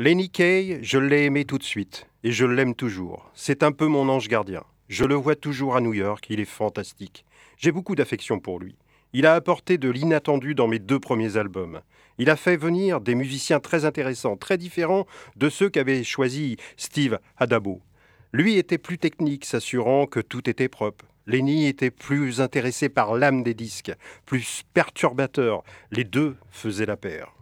Lenny 0.00 0.30
Kay, 0.30 0.78
je 0.80 0.96
l'ai 0.96 1.26
aimé 1.26 1.44
tout 1.44 1.58
de 1.58 1.62
suite 1.62 2.06
et 2.24 2.32
je 2.32 2.46
l'aime 2.46 2.74
toujours. 2.74 3.30
C'est 3.34 3.62
un 3.62 3.70
peu 3.70 3.86
mon 3.86 4.08
ange 4.08 4.28
gardien. 4.28 4.64
Je 4.88 5.04
le 5.04 5.14
vois 5.14 5.36
toujours 5.36 5.76
à 5.76 5.82
New 5.82 5.92
York, 5.92 6.24
il 6.30 6.40
est 6.40 6.46
fantastique. 6.46 7.26
J'ai 7.58 7.70
beaucoup 7.70 7.94
d'affection 7.94 8.40
pour 8.40 8.58
lui. 8.58 8.76
Il 9.12 9.26
a 9.26 9.34
apporté 9.34 9.76
de 9.76 9.90
l'inattendu 9.90 10.54
dans 10.54 10.68
mes 10.68 10.78
deux 10.78 10.98
premiers 10.98 11.36
albums. 11.36 11.82
Il 12.16 12.30
a 12.30 12.36
fait 12.36 12.56
venir 12.56 13.02
des 13.02 13.14
musiciens 13.14 13.60
très 13.60 13.84
intéressants, 13.84 14.38
très 14.38 14.56
différents 14.56 15.06
de 15.36 15.50
ceux 15.50 15.68
qu'avait 15.68 16.02
choisi 16.02 16.56
Steve 16.78 17.18
Adabo. 17.36 17.82
Lui 18.32 18.56
était 18.56 18.78
plus 18.78 18.96
technique, 18.96 19.44
s'assurant 19.44 20.06
que 20.06 20.20
tout 20.20 20.48
était 20.48 20.70
propre. 20.70 21.04
Lenny 21.26 21.66
était 21.66 21.90
plus 21.90 22.40
intéressé 22.40 22.88
par 22.88 23.18
l'âme 23.18 23.42
des 23.42 23.52
disques, 23.52 23.92
plus 24.24 24.62
perturbateur. 24.72 25.62
Les 25.90 26.04
deux 26.04 26.36
faisaient 26.50 26.86
la 26.86 26.96
paire. 26.96 27.34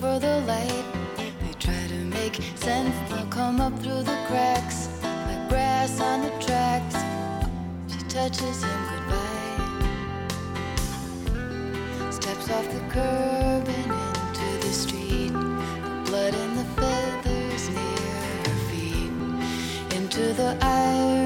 For 0.00 0.18
the 0.18 0.40
light. 0.46 0.84
They 1.42 1.52
try 1.58 1.86
to 1.88 2.00
make 2.18 2.36
sense. 2.54 2.94
They'll 3.10 3.26
come 3.26 3.60
up 3.60 3.78
through 3.80 4.02
the 4.02 4.18
cracks 4.28 4.88
like 5.02 5.48
grass 5.50 6.00
on 6.00 6.22
the 6.22 6.30
tracks. 6.46 6.96
She 7.92 7.98
touches 8.08 8.62
him 8.62 8.80
goodbye 8.90 9.30
steps 12.10 12.50
off 12.50 12.66
the 12.72 12.80
curb 12.94 13.68
and 13.68 13.92
into 14.00 14.48
the 14.66 14.72
street. 14.72 15.32
The 15.32 16.02
blood 16.06 16.34
and 16.34 16.58
the 16.58 16.64
feathers 16.80 17.68
near 17.68 18.34
her 18.46 18.58
feet. 18.68 19.12
Into 19.96 20.32
the 20.32 20.56
iron-bound 20.60 21.19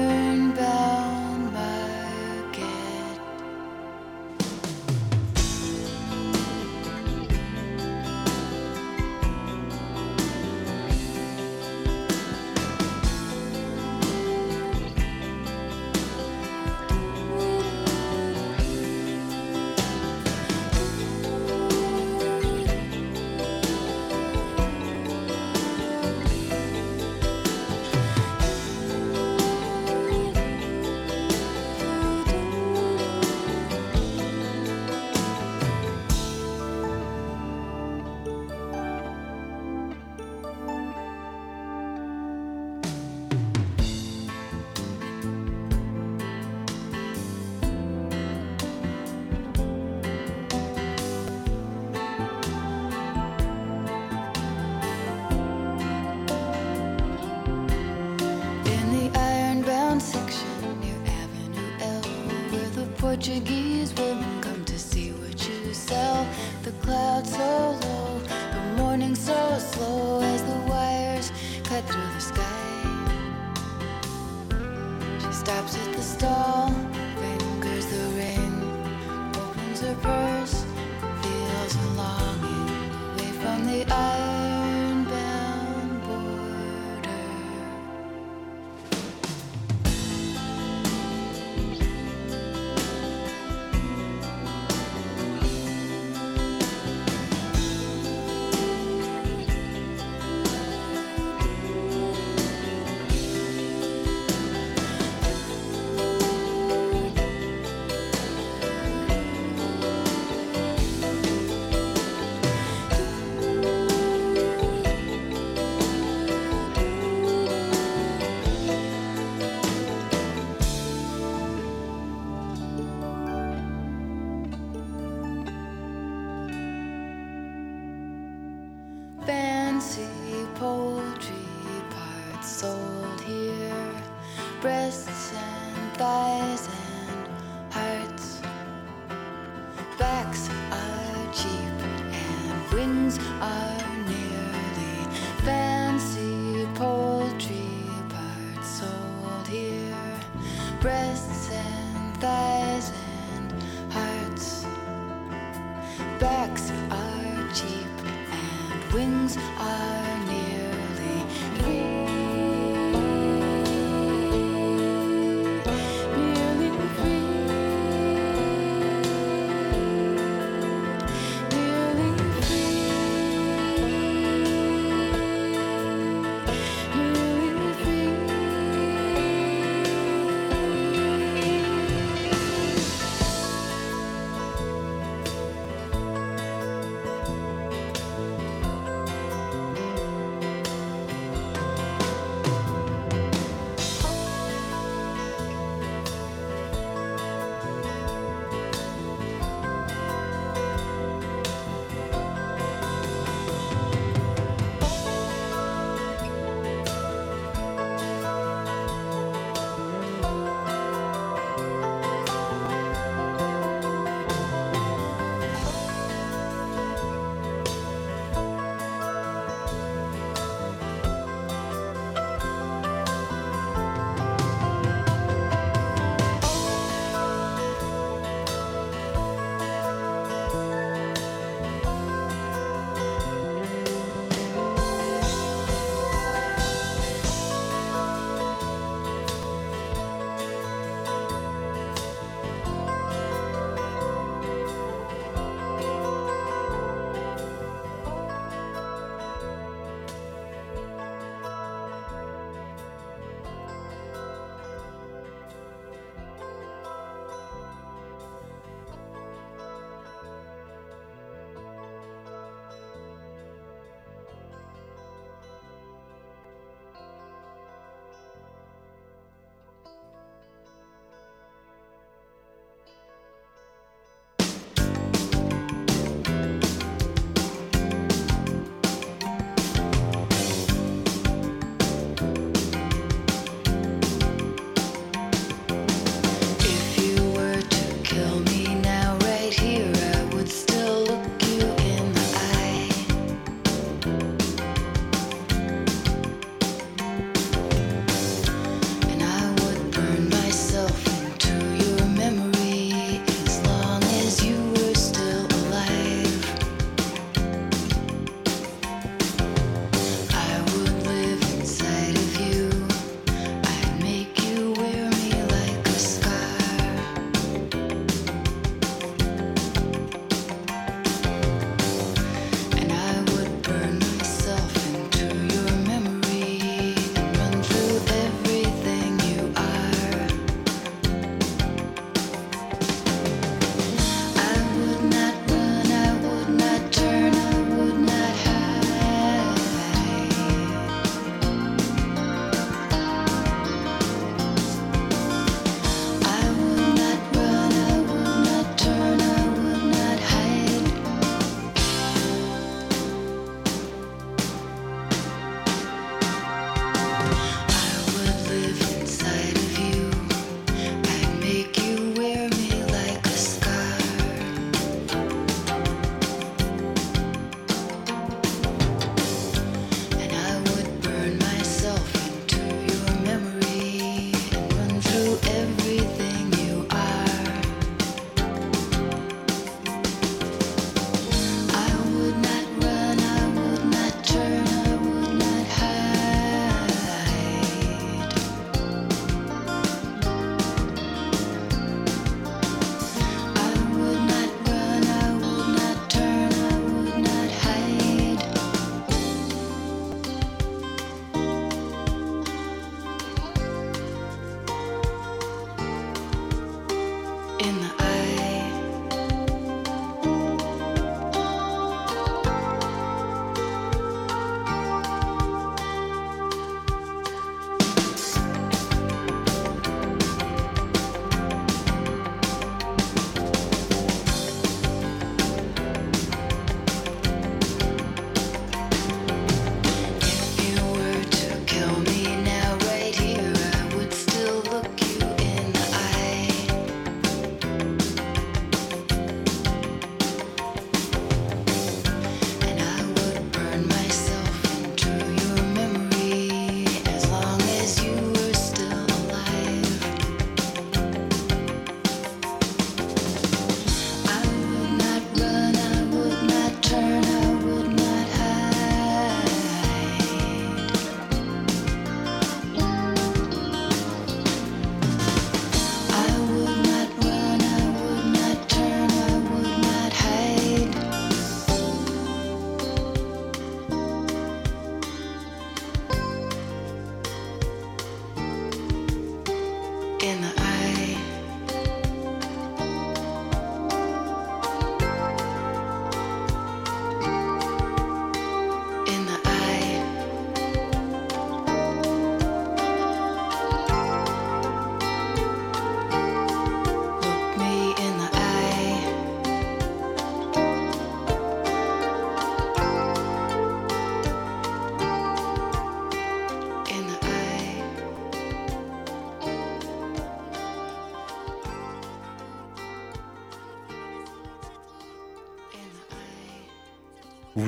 I 143.41 143.73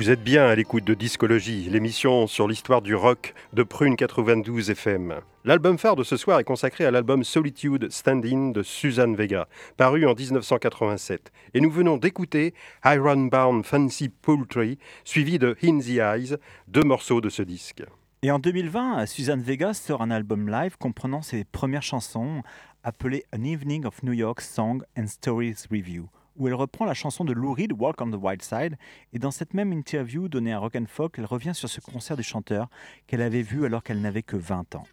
Vous 0.08 0.14
êtes 0.14 0.24
bien 0.24 0.46
à 0.46 0.54
l'écoute 0.54 0.84
de 0.84 0.94
Discologie, 0.94 1.68
l'émission 1.68 2.26
sur 2.26 2.48
l'histoire 2.48 2.80
du 2.80 2.94
rock 2.94 3.34
de 3.52 3.62
Prune 3.62 3.94
92 3.94 4.70
FM. 4.70 5.16
L'album 5.44 5.76
phare 5.76 5.96
de 5.96 6.02
ce 6.02 6.16
soir 6.16 6.40
est 6.40 6.44
consacré 6.44 6.86
à 6.86 6.90
l'album 6.90 7.24
Solitude 7.24 7.90
Standing 7.90 8.54
de 8.54 8.62
Suzanne 8.62 9.14
Vega, 9.16 9.48
paru 9.76 10.06
en 10.06 10.14
1987. 10.14 11.30
Et 11.52 11.60
nous 11.60 11.70
venons 11.70 11.98
d'écouter 11.98 12.54
Iron 12.86 13.26
Bound 13.26 13.66
Fancy 13.66 14.08
Poultry, 14.08 14.78
suivi 15.04 15.38
de 15.38 15.54
In 15.62 15.78
the 15.78 15.98
Eyes, 15.98 16.38
deux 16.68 16.84
morceaux 16.84 17.20
de 17.20 17.28
ce 17.28 17.42
disque. 17.42 17.82
Et 18.22 18.30
en 18.30 18.38
2020, 18.38 19.04
Suzanne 19.04 19.42
Vega 19.42 19.74
sort 19.74 20.00
un 20.00 20.10
album 20.10 20.48
live 20.48 20.78
comprenant 20.78 21.20
ses 21.20 21.44
premières 21.44 21.82
chansons 21.82 22.42
appelé 22.82 23.26
An 23.36 23.44
Evening 23.44 23.84
of 23.84 24.02
New 24.02 24.14
York 24.14 24.40
Song 24.40 24.82
and 24.96 25.08
Stories 25.08 25.66
Review 25.70 26.08
où 26.38 26.48
elle 26.48 26.54
reprend 26.54 26.84
la 26.84 26.94
chanson 26.94 27.24
de 27.24 27.32
Lou 27.32 27.52
Reed, 27.52 27.72
Walk 27.72 28.00
on 28.00 28.10
the 28.10 28.14
Wild 28.14 28.42
Side. 28.42 28.76
Et 29.12 29.18
dans 29.18 29.30
cette 29.30 29.54
même 29.54 29.72
interview 29.72 30.28
donnée 30.28 30.52
à 30.52 30.58
Rock 30.58 30.76
and 30.76 30.86
Folk, 30.88 31.16
elle 31.18 31.26
revient 31.26 31.54
sur 31.54 31.68
ce 31.68 31.80
concert 31.80 32.16
du 32.16 32.22
chanteur 32.22 32.68
qu'elle 33.06 33.22
avait 33.22 33.42
vu 33.42 33.66
alors 33.66 33.82
qu'elle 33.82 34.00
n'avait 34.00 34.22
que 34.22 34.36
20 34.36 34.76
ans. 34.76 34.84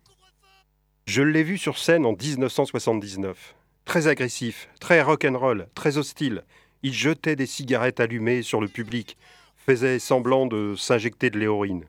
Je 1.05 1.21
l'ai 1.21 1.43
vu 1.43 1.57
sur 1.57 1.77
scène 1.77 2.05
en 2.05 2.13
1979. 2.13 3.55
Très 3.85 4.07
agressif, 4.07 4.69
très 4.79 5.03
rock 5.03 5.23
and 5.23 5.37
roll, 5.37 5.67
très 5.75 5.97
hostile. 5.97 6.43
Il 6.81 6.93
jetait 6.93 7.35
des 7.35 7.45
cigarettes 7.45 7.99
allumées 7.99 8.41
sur 8.41 8.59
le 8.59 8.67
public, 8.67 9.15
faisait 9.55 9.99
semblant 9.99 10.47
de 10.47 10.73
s'injecter 10.75 11.29
de 11.29 11.37
l'héroïne. 11.37 11.85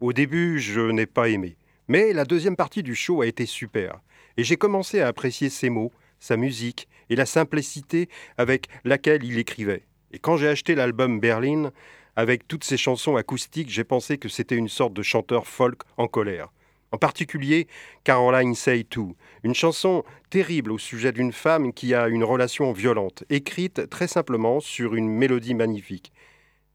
Au 0.00 0.12
début, 0.12 0.58
je 0.58 0.80
n'ai 0.80 1.06
pas 1.06 1.28
aimé. 1.28 1.56
Mais 1.86 2.12
la 2.12 2.24
deuxième 2.24 2.56
partie 2.56 2.82
du 2.82 2.94
show 2.94 3.22
a 3.22 3.26
été 3.26 3.46
super. 3.46 4.00
Et 4.36 4.44
j'ai 4.44 4.56
commencé 4.56 5.00
à 5.00 5.06
apprécier 5.06 5.50
ses 5.50 5.70
mots, 5.70 5.92
sa 6.20 6.36
musique 6.36 6.88
et 7.10 7.16
la 7.16 7.26
simplicité 7.26 8.08
avec 8.36 8.68
laquelle 8.84 9.24
il 9.24 9.38
écrivait. 9.38 9.84
Et 10.12 10.18
quand 10.18 10.36
j'ai 10.36 10.48
acheté 10.48 10.74
l'album 10.74 11.20
Berlin, 11.20 11.70
avec 12.16 12.48
toutes 12.48 12.64
ses 12.64 12.76
chansons 12.76 13.16
acoustiques, 13.16 13.70
j'ai 13.70 13.84
pensé 13.84 14.18
que 14.18 14.28
c'était 14.28 14.56
une 14.56 14.68
sorte 14.68 14.92
de 14.92 15.02
chanteur 15.02 15.46
folk 15.46 15.82
en 15.96 16.08
colère. 16.08 16.48
En 16.90 16.96
particulier 16.96 17.68
Caroline 18.02 18.54
Say 18.54 18.84
Too, 18.84 19.14
une 19.44 19.54
chanson 19.54 20.04
terrible 20.30 20.72
au 20.72 20.78
sujet 20.78 21.12
d'une 21.12 21.32
femme 21.32 21.72
qui 21.72 21.94
a 21.94 22.08
une 22.08 22.24
relation 22.24 22.72
violente, 22.72 23.24
écrite 23.28 23.88
très 23.90 24.08
simplement 24.08 24.60
sur 24.60 24.94
une 24.94 25.08
mélodie 25.08 25.54
magnifique. 25.54 26.12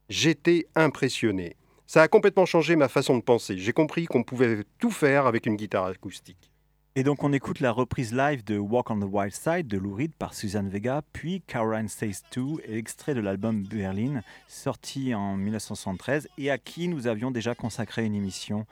J'étais 0.10 0.68
impressionné. 0.76 1.56
Ça 1.88 2.04
a 2.04 2.08
complètement 2.08 2.46
changé 2.46 2.76
ma 2.76 2.88
façon 2.88 3.18
de 3.18 3.24
penser. 3.24 3.58
J'ai 3.58 3.74
compris 3.74 4.06
qu'on 4.06 4.24
pouvait 4.24 4.64
tout 4.80 4.92
faire 4.92 5.26
avec 5.26 5.46
une 5.46 5.56
guitare 5.56 5.88
acoustique. 5.88 6.53
Et 6.96 7.04
donc 7.04 7.24
on 7.24 7.34
écoute 7.34 7.60
la 7.60 7.72
reprise 7.72 8.14
live 8.14 8.44
de 8.44 8.60
Walk 8.60 8.92
on 8.92 9.00
the 9.00 9.12
Wild 9.12 9.34
Side 9.34 9.66
de 9.66 9.80
Lou 9.80 9.96
Reed 9.96 10.14
par 10.14 10.36
Suzanne 10.36 10.70
Vega, 10.70 11.02
puis 11.12 11.42
Caroline 11.48 11.88
Says 11.88 12.22
Too, 12.30 12.60
extrait 12.66 13.16
de 13.16 13.20
l'album 13.20 13.64
Berlin, 13.64 14.22
sorti 14.48 15.16
en 15.16 15.36
1973 15.36 16.28
et 16.38 16.52
à 16.52 16.60
qui 16.60 16.88
nous 16.88 17.08
avions 17.08 17.32
déjà 17.32 17.56
consacré 17.56 18.06
une 18.06 18.14
émission 18.14 18.68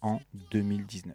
en 0.00 0.20
2019. 0.52 1.14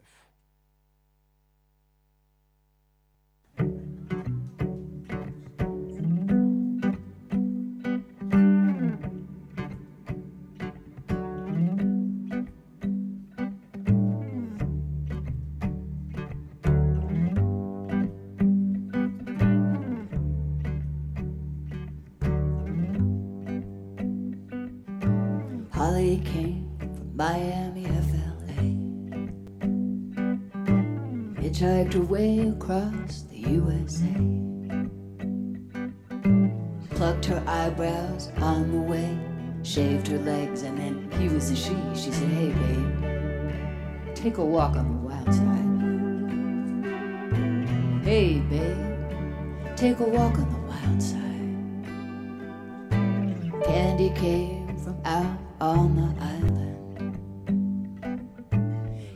Her 31.91 31.99
way 32.03 32.39
across 32.39 33.23
the 33.23 33.37
USA. 33.37 34.15
Plucked 36.91 37.25
her 37.25 37.43
eyebrows 37.45 38.29
on 38.37 38.71
the 38.71 38.79
way, 38.79 39.19
shaved 39.63 40.07
her 40.07 40.19
legs, 40.19 40.61
and 40.61 40.77
then 40.77 41.11
he 41.19 41.27
was 41.27 41.51
a 41.51 41.55
she. 41.55 41.75
She 41.93 42.13
said, 42.13 42.29
Hey, 42.29 42.53
babe, 42.53 44.15
take 44.15 44.37
a 44.37 44.45
walk 44.45 44.77
on 44.77 44.87
the 44.87 44.99
wild 45.05 45.33
side. 45.33 45.67
Hey, 48.05 48.39
babe, 48.39 49.75
take 49.75 49.99
a 49.99 50.03
walk 50.03 50.35
on 50.35 50.49
the 50.49 50.59
wild 50.71 51.01
side. 51.03 51.21
Candy 53.65 54.11
came 54.11 54.77
from 54.77 54.97
out 55.03 55.37
on 55.59 55.97
the 55.97 56.15
island. 56.23 56.61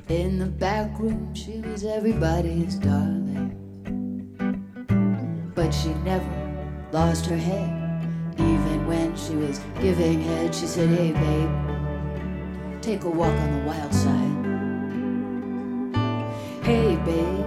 In 0.10 0.40
the 0.40 0.46
back 0.46 1.00
room, 1.00 1.34
she 1.34 1.62
everybody's 1.90 2.76
darling. 2.76 3.52
But 5.54 5.72
she 5.72 5.94
never 6.06 6.26
lost 6.92 7.26
her 7.28 7.38
head. 7.38 7.70
Even 8.38 8.88
when 8.88 9.16
she 9.16 9.36
was 9.36 9.60
giving 9.82 10.22
head, 10.22 10.54
she 10.54 10.68
said, 10.68 10.90
Hey, 10.90 11.12
babe, 11.12 11.50
take 12.82 13.04
a 13.04 13.10
walk 13.10 13.34
on 13.34 13.60
the 13.60 13.66
wild 13.68 13.94
side. 13.94 14.36
Hey, 16.64 16.96
babe, 17.06 17.46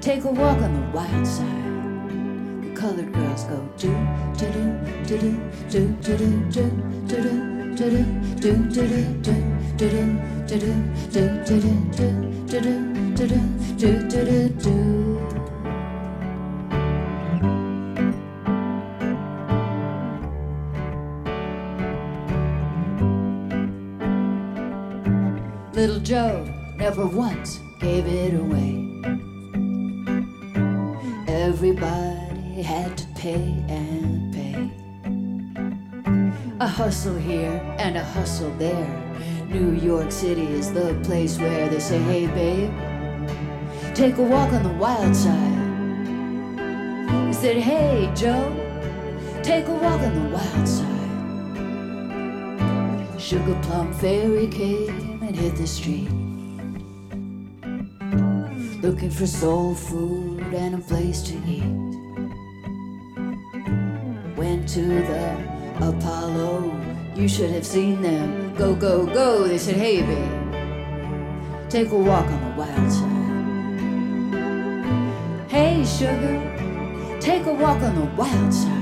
take 0.00 0.24
a 0.24 0.30
walk 0.30 0.58
on 0.58 0.74
the 0.74 0.88
wild 0.96 1.26
side. 1.26 1.48
The 2.62 2.74
colored 2.74 3.12
girls 3.12 3.44
go 3.44 3.68
do, 3.76 3.94
do, 4.36 4.50
do, 5.06 5.18
do, 5.70 5.88
do, 6.00 6.26
do, 6.50 6.50
do, 6.50 6.70
do, 7.66 7.90
do, 8.40 8.56
do, 8.66 8.92
do. 12.60 12.91
Little 25.72 26.00
Joe 26.00 26.44
never 26.76 27.06
once 27.06 27.60
gave 27.78 28.06
it 28.06 28.34
away. 28.34 28.88
Everybody 31.28 32.62
had 32.62 32.98
to 32.98 33.06
pay 33.14 33.64
and 33.68 34.34
pay. 34.34 34.68
A 36.58 36.66
hustle 36.66 37.16
here 37.16 37.60
and 37.78 37.96
a 37.96 38.04
hustle 38.04 38.50
there. 38.58 39.12
New 39.46 39.74
York 39.74 40.10
City 40.10 40.46
is 40.46 40.72
the 40.72 41.00
place 41.04 41.38
where 41.38 41.68
they 41.68 41.78
say, 41.78 42.00
hey 42.00 42.26
babe, 42.26 42.91
take 43.94 44.16
a 44.16 44.22
walk 44.22 44.52
on 44.52 44.62
the 44.62 44.70
wild 44.70 45.14
side. 45.14 45.58
He 47.26 47.32
said, 47.32 47.58
hey 47.58 48.10
Joe, 48.14 48.50
take 49.42 49.68
a 49.68 49.74
walk 49.74 50.00
on 50.00 50.14
the 50.14 50.28
wild 50.34 50.68
side. 50.68 50.92
Sugar 53.20 53.58
Plum 53.62 53.92
Fairy 53.92 54.46
came 54.48 55.22
and 55.22 55.36
hit 55.36 55.56
the 55.56 55.66
street. 55.66 56.08
Looking 58.82 59.10
for 59.10 59.26
soul 59.26 59.74
food 59.74 60.40
and 60.54 60.74
a 60.74 60.78
place 60.78 61.22
to 61.22 61.34
eat. 61.46 61.62
Went 64.36 64.68
to 64.70 64.82
the 64.82 65.36
Apollo. 65.76 66.74
You 67.14 67.28
should 67.28 67.50
have 67.50 67.66
seen 67.66 68.00
them. 68.00 68.54
Go, 68.54 68.74
go, 68.74 69.06
go. 69.06 69.46
They 69.46 69.58
said, 69.58 69.76
hey, 69.76 70.00
babe, 70.00 71.70
take 71.70 71.90
a 71.90 71.98
walk 71.98 72.26
on 72.26 72.40
the 72.50 72.56
wild 72.58 72.90
side. 72.90 73.11
Sugar, 75.84 77.18
take 77.20 77.44
a 77.46 77.52
walk 77.52 77.82
on 77.82 77.94
the 77.96 78.04
wild 78.16 78.54
side. 78.54 78.81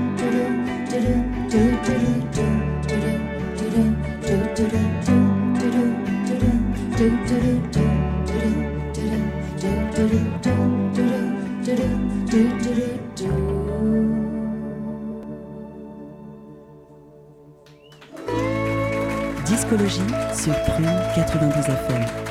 Discologie 19.45 19.99
sur 20.33 20.53
Prune 20.63 20.85
92 21.15 21.65
FM. 21.65 22.30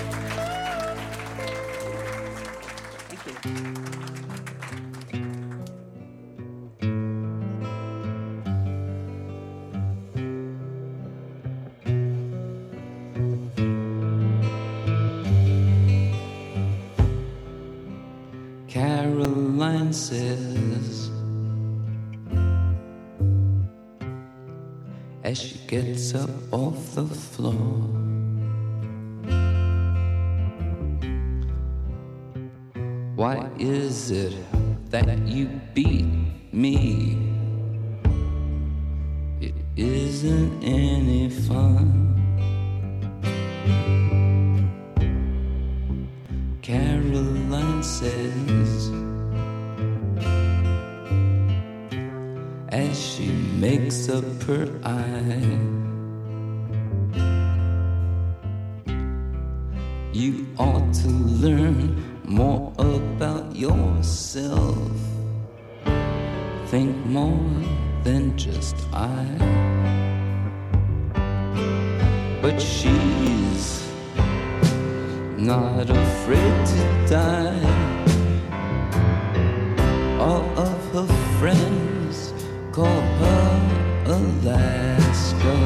All 80.20 80.44
of 80.58 80.92
her 80.92 81.06
friends 81.38 82.34
call 82.72 83.00
her 83.24 84.04
Alaska. 84.04 85.56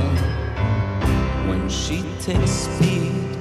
When 1.48 1.68
she 1.68 2.04
takes 2.20 2.52
speed, 2.52 3.36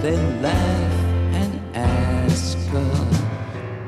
they 0.00 0.16
laugh 0.40 0.94
and 1.34 1.76
ask 1.76 2.56
her 2.68 2.94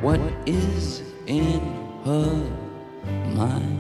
what 0.03 0.21
is 0.45 1.03
in 1.27 1.61
her 2.05 2.35
mind. 3.35 3.78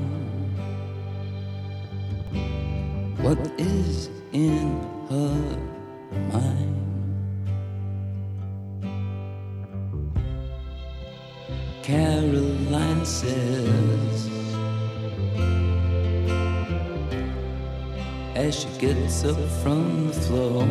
Up 19.24 19.36
from 19.62 20.08
the 20.08 20.12
floor. 20.12 20.66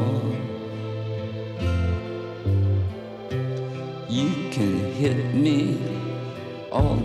You 4.08 4.30
can 4.52 4.94
hit 4.94 5.34
me 5.34 5.78
all 6.72 6.96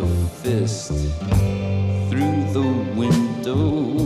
her 0.00 0.26
fist 0.42 0.88
through 2.10 2.52
the 2.52 2.68
window 2.94 4.05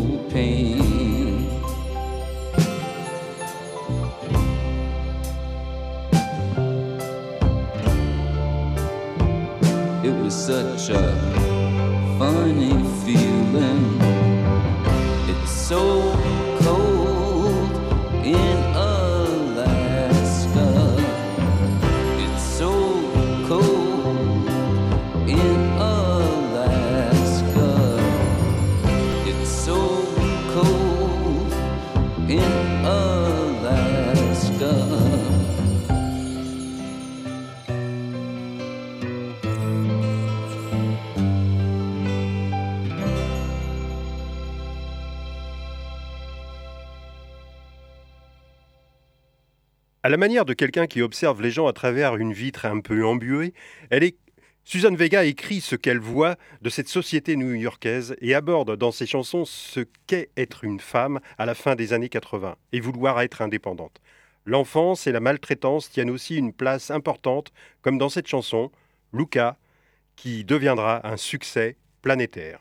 manière 50.21 50.45
de 50.45 50.53
quelqu'un 50.53 50.87
qui 50.87 51.03
observe 51.03 51.43
les 51.43 51.51
gens 51.51 51.66
à 51.66 51.73
travers 51.73 52.14
une 52.16 52.33
vitre 52.33 52.66
un 52.66 52.81
peu 52.81 53.05
embuée, 53.05 53.55
elle 53.89 54.05
est 54.05 54.16
Vega 54.73 55.25
écrit 55.25 55.61
ce 55.61 55.75
qu'elle 55.75 55.99
voit 55.99 56.37
de 56.62 56.71
cette 56.71 56.89
société 56.89 57.35
new-yorkaise 57.35 58.14
et 58.21 58.35
aborde 58.35 58.77
dans 58.77 58.93
ses 58.93 59.07
chansons 59.07 59.45
ce 59.45 59.81
qu'est 60.07 60.31
être 60.37 60.62
une 60.62 60.79
femme 60.79 61.18
à 61.39 61.47
la 61.47 61.55
fin 61.55 61.75
des 61.75 61.93
années 61.93 62.11
80 62.11 62.55
et 62.73 62.81
vouloir 62.81 63.21
être 63.21 63.43
indépendante. 63.43 64.01
L'enfance 64.45 65.07
et 65.07 65.12
la 65.12 65.21
maltraitance 65.21 65.91
tiennent 65.91 66.11
aussi 66.11 66.37
une 66.37 66.53
place 66.53 66.91
importante, 66.91 67.51
comme 67.83 67.99
dans 67.99 68.11
cette 68.11 68.29
chanson, 68.29 68.71
Luca, 69.12 69.57
qui 70.16 70.45
deviendra 70.45 71.07
un 71.11 71.16
succès 71.16 71.77
planétaire. 72.03 72.61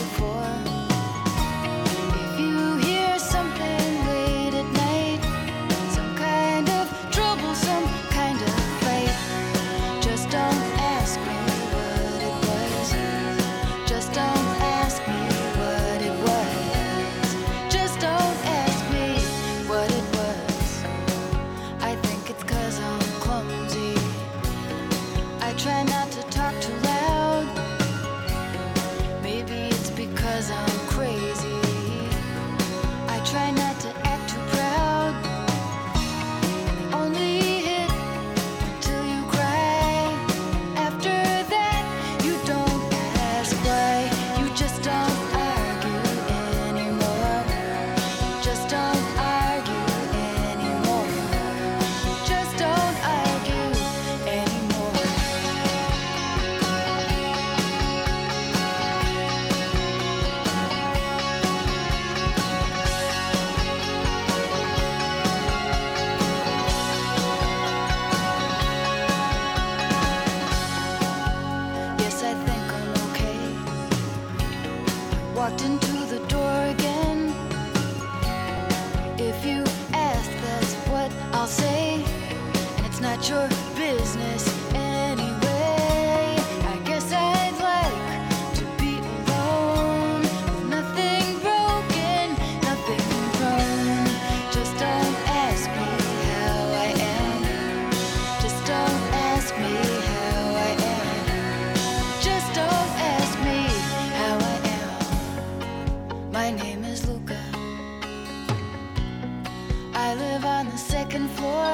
I 110.11 110.15
live 110.15 110.43
on 110.43 110.65
the 110.65 110.77
second 110.77 111.29
floor. 111.29 111.71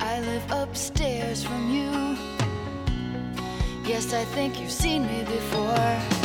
I 0.00 0.18
live 0.18 0.50
upstairs 0.50 1.44
from 1.44 1.70
you. 1.70 2.18
Yes, 3.86 4.12
I 4.12 4.24
think 4.24 4.60
you've 4.60 4.72
seen 4.72 5.06
me 5.06 5.22
before. 5.22 6.23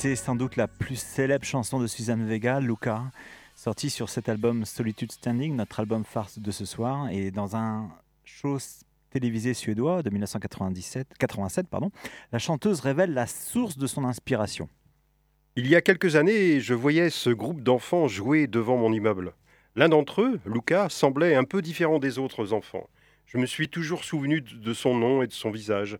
C'était 0.00 0.16
sans 0.16 0.34
doute 0.34 0.56
la 0.56 0.66
plus 0.66 0.98
célèbre 0.98 1.44
chanson 1.44 1.78
de 1.78 1.86
Suzanne 1.86 2.26
Vega, 2.26 2.58
Luca, 2.58 3.02
sortie 3.54 3.90
sur 3.90 4.08
cet 4.08 4.30
album 4.30 4.64
Solitude 4.64 5.12
Standing, 5.12 5.54
notre 5.54 5.78
album 5.78 6.06
farce 6.06 6.38
de 6.38 6.50
ce 6.50 6.64
soir. 6.64 7.10
Et 7.10 7.30
dans 7.30 7.54
un 7.54 7.90
show 8.24 8.56
télévisé 9.10 9.52
suédois 9.52 10.02
de 10.02 10.08
1997, 10.08 11.06
87, 11.18 11.68
pardon, 11.68 11.90
la 12.32 12.38
chanteuse 12.38 12.80
révèle 12.80 13.12
la 13.12 13.26
source 13.26 13.76
de 13.76 13.86
son 13.86 14.04
inspiration. 14.04 14.70
Il 15.54 15.66
y 15.66 15.76
a 15.76 15.82
quelques 15.82 16.16
années, 16.16 16.60
je 16.60 16.72
voyais 16.72 17.10
ce 17.10 17.28
groupe 17.28 17.60
d'enfants 17.62 18.08
jouer 18.08 18.46
devant 18.46 18.78
mon 18.78 18.94
immeuble. 18.94 19.34
L'un 19.76 19.90
d'entre 19.90 20.22
eux, 20.22 20.40
Luca, 20.46 20.88
semblait 20.88 21.34
un 21.34 21.44
peu 21.44 21.60
différent 21.60 21.98
des 21.98 22.18
autres 22.18 22.54
enfants. 22.54 22.88
Je 23.26 23.36
me 23.36 23.44
suis 23.44 23.68
toujours 23.68 24.04
souvenu 24.04 24.40
de 24.40 24.72
son 24.72 24.94
nom 24.94 25.20
et 25.20 25.26
de 25.26 25.34
son 25.34 25.50
visage. 25.50 25.98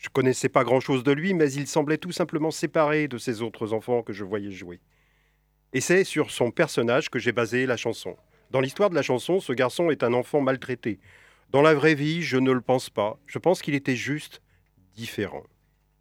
Je 0.00 0.08
connaissais 0.08 0.48
pas 0.48 0.64
grand-chose 0.64 1.02
de 1.04 1.12
lui, 1.12 1.34
mais 1.34 1.52
il 1.52 1.66
semblait 1.66 1.98
tout 1.98 2.10
simplement 2.10 2.50
séparé 2.50 3.06
de 3.06 3.18
ces 3.18 3.42
autres 3.42 3.74
enfants 3.74 4.02
que 4.02 4.14
je 4.14 4.24
voyais 4.24 4.50
jouer. 4.50 4.80
Et 5.74 5.82
c'est 5.82 6.04
sur 6.04 6.30
son 6.30 6.50
personnage 6.50 7.10
que 7.10 7.18
j'ai 7.18 7.32
basé 7.32 7.66
la 7.66 7.76
chanson. 7.76 8.16
Dans 8.50 8.60
l'histoire 8.60 8.88
de 8.88 8.94
la 8.94 9.02
chanson, 9.02 9.40
ce 9.40 9.52
garçon 9.52 9.90
est 9.90 10.02
un 10.02 10.14
enfant 10.14 10.40
maltraité. 10.40 11.00
Dans 11.50 11.60
la 11.60 11.74
vraie 11.74 11.94
vie, 11.94 12.22
je 12.22 12.38
ne 12.38 12.50
le 12.50 12.62
pense 12.62 12.88
pas. 12.88 13.18
Je 13.26 13.38
pense 13.38 13.60
qu'il 13.60 13.74
était 13.74 13.94
juste 13.94 14.40
différent. 14.94 15.42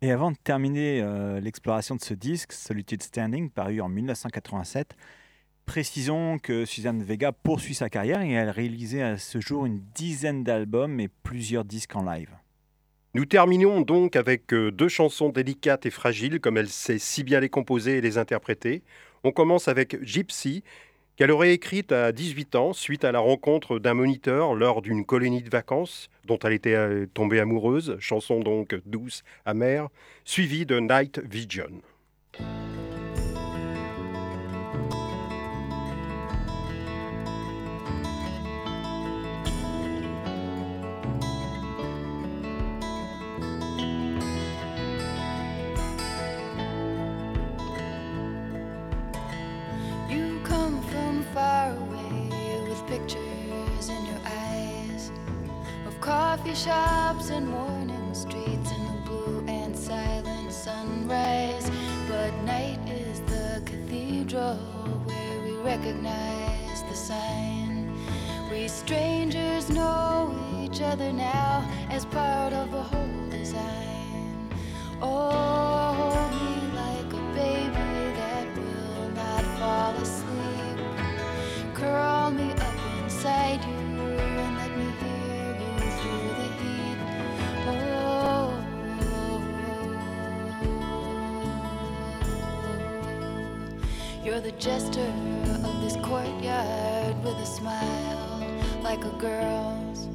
Et 0.01 0.13
avant 0.13 0.31
de 0.31 0.37
terminer 0.37 1.01
euh, 1.01 1.41
l'exploration 1.41 1.97
de 1.97 2.01
ce 2.01 2.13
disque, 2.13 2.53
Solitude 2.53 3.03
Standing, 3.03 3.49
paru 3.49 3.81
en 3.81 3.89
1987, 3.89 4.95
Précisons 5.69 6.39
que 6.39 6.65
Suzanne 6.65 7.03
Vega 7.03 7.31
poursuit 7.31 7.75
sa 7.75 7.91
carrière 7.91 8.21
et 8.21 8.31
elle 8.31 8.49
a 8.49 8.51
réalisé 8.51 9.03
à 9.03 9.19
ce 9.19 9.39
jour 9.39 9.67
une 9.67 9.83
dizaine 9.93 10.43
d'albums 10.43 10.99
et 10.99 11.09
plusieurs 11.09 11.63
disques 11.63 11.95
en 11.95 12.01
live. 12.01 12.38
Nous 13.15 13.25
terminons 13.25 13.81
donc 13.81 14.15
avec 14.15 14.53
euh, 14.53 14.71
deux 14.71 14.87
chansons 14.87 15.29
délicates 15.29 15.87
et 15.87 15.89
fragiles, 15.89 16.39
comme 16.39 16.57
elle 16.57 16.69
sait 16.69 16.99
si 16.99 17.23
bien 17.23 17.39
les 17.39 17.49
composer 17.49 17.97
et 17.97 18.01
les 18.01 18.19
interpréter. 18.19 18.83
On 19.23 19.31
commence 19.31 19.67
avec 19.67 19.97
Gypsy, 20.03 20.63
qu'elle 21.15 21.31
aurait 21.31 21.53
écrite 21.53 21.91
à 21.91 22.11
18 22.11 22.53
ans 22.53 22.71
suite 22.71 23.03
à 23.03 23.11
la 23.11 23.19
rencontre 23.19 23.79
d'un 23.79 23.95
moniteur 23.95 24.53
lors 24.53 24.83
d'une 24.83 25.05
colonie 25.05 25.41
de 25.41 25.49
vacances 25.49 26.11
dont 26.25 26.37
elle 26.43 26.53
était 26.53 26.75
euh, 26.75 27.07
tombée 27.11 27.39
amoureuse, 27.39 27.97
chanson 27.99 28.41
donc 28.41 28.75
douce, 28.85 29.23
amère, 29.43 29.87
suivie 30.23 30.67
de 30.67 30.79
Night 30.79 31.19
Vision. 31.25 31.81
Coffee 56.49 56.69
shops 56.69 57.29
and 57.29 57.47
morning 57.47 58.13
streets 58.13 58.71
and 58.71 58.87
the 58.87 59.09
blue 59.09 59.43
and 59.47 59.77
silent 59.77 60.51
sunrise. 60.51 61.69
But 62.07 62.33
night 62.43 62.79
is 62.89 63.19
the 63.21 63.61
cathedral 63.65 64.55
where 65.05 65.39
we 65.43 65.51
recognize 65.57 66.83
the 66.89 66.95
sign. 66.95 67.93
We 68.49 68.67
strangers 68.67 69.69
know 69.69 70.35
each 70.59 70.81
other 70.81 71.11
now 71.11 71.69
as 71.89 72.05
part 72.05 72.53
of 72.53 72.73
a 72.73 72.83
whole 72.83 73.29
design. 73.29 74.49
Oh, 75.01 75.93
hold 75.99 76.31
me 76.31 76.75
like 76.75 77.13
a 77.13 77.33
baby 77.35 78.15
that 78.19 78.47
will 78.57 79.09
not 79.09 79.43
fall 79.59 79.93
asleep. 80.01 81.75
Curl 81.75 82.31
me 82.31 82.51
up 82.53 83.03
inside 83.03 83.63
you 83.65 83.88
you're 94.29 94.39
the 94.39 94.51
jester 94.59 95.11
of 95.65 95.81
this 95.81 95.95
courtyard 96.03 97.15
with 97.23 97.33
a 97.37 97.45
smile 97.47 98.45
like 98.83 99.03
a 99.03 99.09
girl's. 99.17 100.05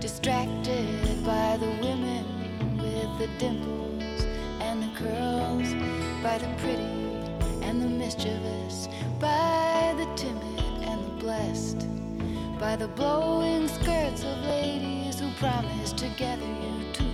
Distracted 0.00 1.22
by 1.22 1.58
the 1.58 1.68
women 1.82 2.24
with 2.78 3.18
the 3.18 3.28
dimples 3.38 4.24
and 4.62 4.82
the 4.82 4.90
curls, 4.98 5.74
by 6.22 6.38
the 6.38 6.48
pretty 6.62 6.94
and 7.66 7.82
the 7.82 7.88
mischievous, 7.88 8.88
by 9.20 9.94
the 9.98 10.08
timid 10.16 10.88
and 10.88 11.04
the 11.04 11.22
blessed, 11.22 11.86
by 12.58 12.74
the 12.74 12.88
blowing 12.88 13.68
skirts 13.68 14.24
of 14.24 14.38
ladies 14.46 15.20
who 15.20 15.30
promise 15.32 15.92
to 15.92 16.08
gather 16.16 16.46
you 16.46 16.92
to 16.94 17.11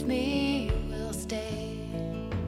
with 0.00 0.08
me 0.08 0.70
will 0.88 1.12
stay. 1.12 1.76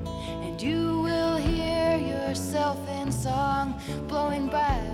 And 0.07 0.61
you 0.61 1.01
will 1.03 1.37
hear 1.37 1.99
yourself 1.99 2.79
in 2.89 3.13
song 3.13 3.75
blowing 4.09 4.47
by 4.47 4.92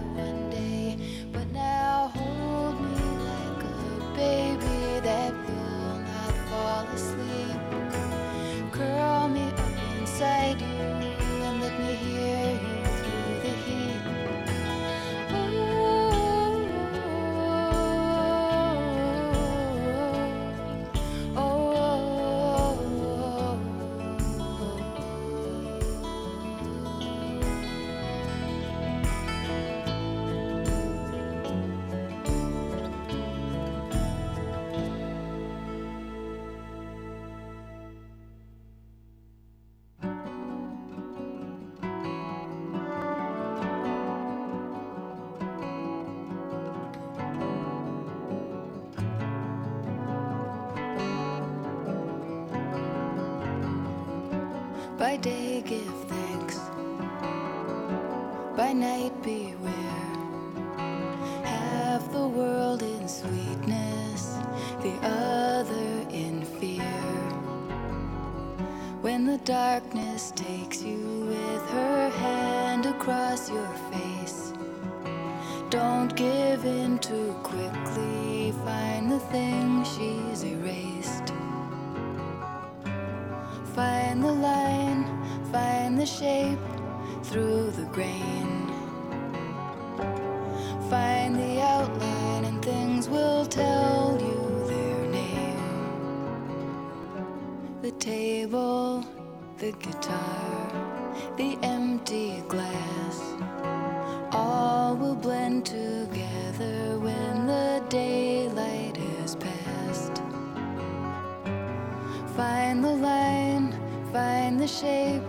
find 114.49 114.61
the 114.61 114.66
shape 114.66 115.22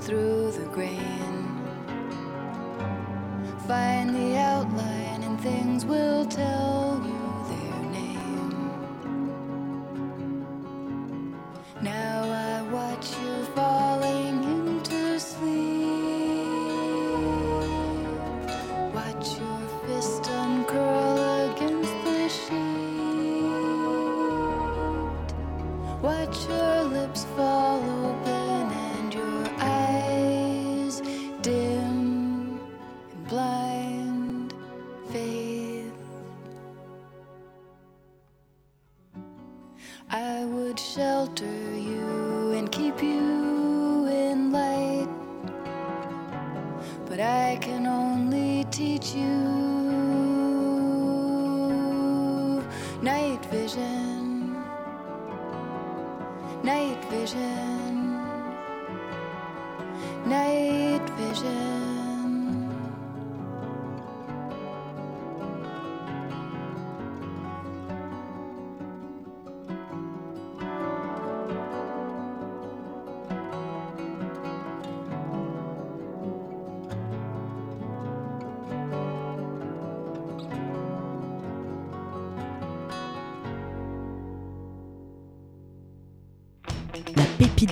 through 0.00 0.50
the 0.52 0.64
grain. 0.72 0.98
Find 3.68 4.14
the 4.14 4.38
outline, 4.38 5.22
and 5.22 5.38
things 5.38 5.84
will 5.84 6.24
tell 6.24 6.73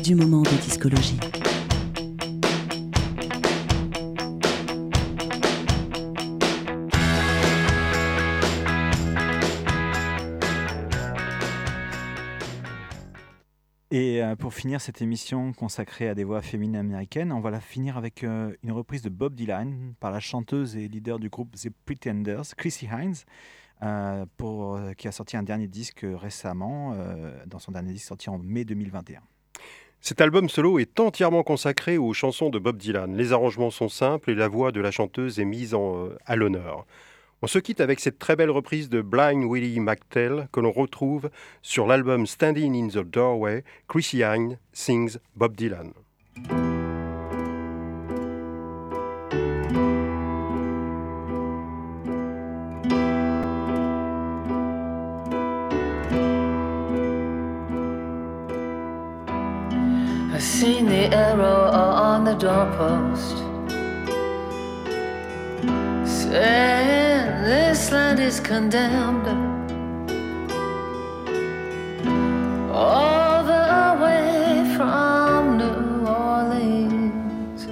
Du 0.02 0.14
moment 0.14 0.42
de 0.42 0.48
discologie. 0.60 1.18
Et 13.90 14.22
euh, 14.22 14.36
pour 14.36 14.52
finir 14.52 14.80
cette 14.80 15.00
émission 15.00 15.52
consacrée 15.52 16.08
à 16.08 16.14
des 16.14 16.24
voix 16.24 16.42
féminines 16.42 16.76
américaines, 16.76 17.32
on 17.32 17.40
va 17.40 17.50
la 17.50 17.60
finir 17.60 17.96
avec 17.96 18.24
euh, 18.24 18.54
une 18.62 18.72
reprise 18.72 19.00
de 19.02 19.08
Bob 19.08 19.34
Dylan 19.34 19.94
par 20.00 20.10
la 20.10 20.20
chanteuse 20.20 20.76
et 20.76 20.86
leader 20.88 21.18
du 21.18 21.30
groupe 21.30 21.54
The 21.56 21.70
Pretenders, 21.86 22.54
Chrissy 22.56 22.86
Hines, 22.86 23.14
euh, 23.82 24.26
pour, 24.36 24.78
qui 24.98 25.08
a 25.08 25.12
sorti 25.12 25.36
un 25.36 25.42
dernier 25.42 25.68
disque 25.68 26.04
récemment, 26.04 26.94
dans 27.46 27.58
son 27.58 27.72
dernier 27.72 27.92
disque 27.92 28.08
sorti 28.08 28.28
en 28.28 28.38
mai 28.38 28.64
2021. 28.64 29.22
Cet 30.04 30.20
album 30.20 30.48
solo 30.48 30.80
est 30.80 30.98
entièrement 30.98 31.44
consacré 31.44 31.96
aux 31.96 32.12
chansons 32.12 32.50
de 32.50 32.58
Bob 32.58 32.76
Dylan. 32.76 33.16
Les 33.16 33.32
arrangements 33.32 33.70
sont 33.70 33.88
simples 33.88 34.32
et 34.32 34.34
la 34.34 34.48
voix 34.48 34.72
de 34.72 34.80
la 34.80 34.90
chanteuse 34.90 35.38
est 35.38 35.44
mise 35.44 35.74
euh, 35.74 36.18
à 36.26 36.34
l'honneur. 36.34 36.86
On 37.40 37.46
se 37.46 37.60
quitte 37.60 37.80
avec 37.80 38.00
cette 38.00 38.18
très 38.18 38.34
belle 38.34 38.50
reprise 38.50 38.88
de 38.88 39.00
Blind 39.00 39.44
Willie 39.48 39.78
McTell 39.78 40.48
que 40.50 40.58
l'on 40.58 40.72
retrouve 40.72 41.30
sur 41.62 41.86
l'album 41.86 42.26
Standing 42.26 42.74
in 42.74 42.88
the 42.88 43.08
Doorway. 43.08 43.62
Chrissy 43.86 44.22
Hine 44.22 44.58
sings 44.72 45.18
Bob 45.36 45.54
Dylan. 45.54 45.92
The 62.32 62.38
doorpost 62.38 63.36
saying 66.06 67.42
this 67.42 67.92
land 67.92 68.20
is 68.20 68.40
condemned. 68.40 69.28
All 72.72 73.44
the 73.44 74.02
way 74.02 74.74
from 74.76 75.58
New 75.58 76.06
Orleans 76.06 77.66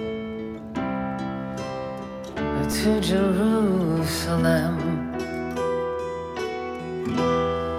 to 2.83 3.01
Jerusalem. 3.01 4.77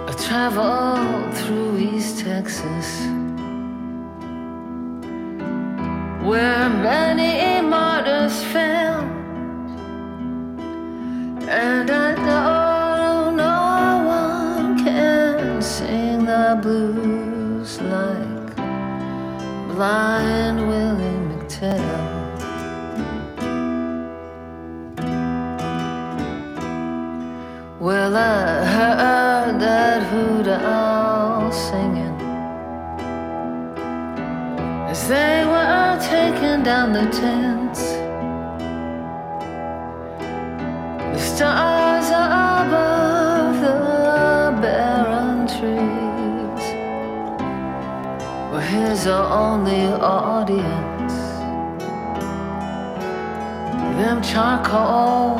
I 0.08 0.12
traveled 0.18 1.34
through 1.34 1.78
East 1.78 2.18
Texas 2.20 3.11
where 6.32 6.70
many 6.70 7.60
martyrs 7.60 8.42
fell. 8.52 9.02
And 11.46 11.90
I 11.90 12.10
know 12.26 13.30
no 13.46 13.60
one 14.18 14.82
can 14.82 15.60
sing 15.60 16.24
the 16.24 16.58
blues 16.62 17.82
like 17.82 18.56
blind 19.72 20.58
Willie 20.68 21.20
McTell. 21.28 22.08
Well, 27.78 28.16
I 28.16 28.64
heard 28.76 29.60
that 29.60 30.00
hoot 30.10 30.48
owl 30.48 31.52
singing 31.52 32.16
as 34.92 35.08
they 35.08 35.51
down 36.64 36.92
the 36.92 37.06
tents. 37.10 37.80
The 41.12 41.18
stars 41.18 42.10
are 42.12 42.66
above 42.66 43.60
the 43.60 44.60
barren 44.62 45.48
trees 45.48 46.64
were 48.52 48.60
his 48.60 49.08
are 49.08 49.28
only 49.32 49.86
audience. 49.86 51.14
Them 53.98 54.22
charcoal 54.22 55.38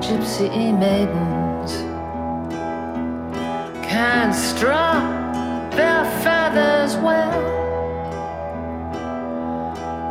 gypsy 0.00 0.48
maidens 0.78 1.72
can't 3.86 4.34
strut 4.34 5.02
their 5.72 6.04
feathers 6.22 6.96
well. 6.96 7.65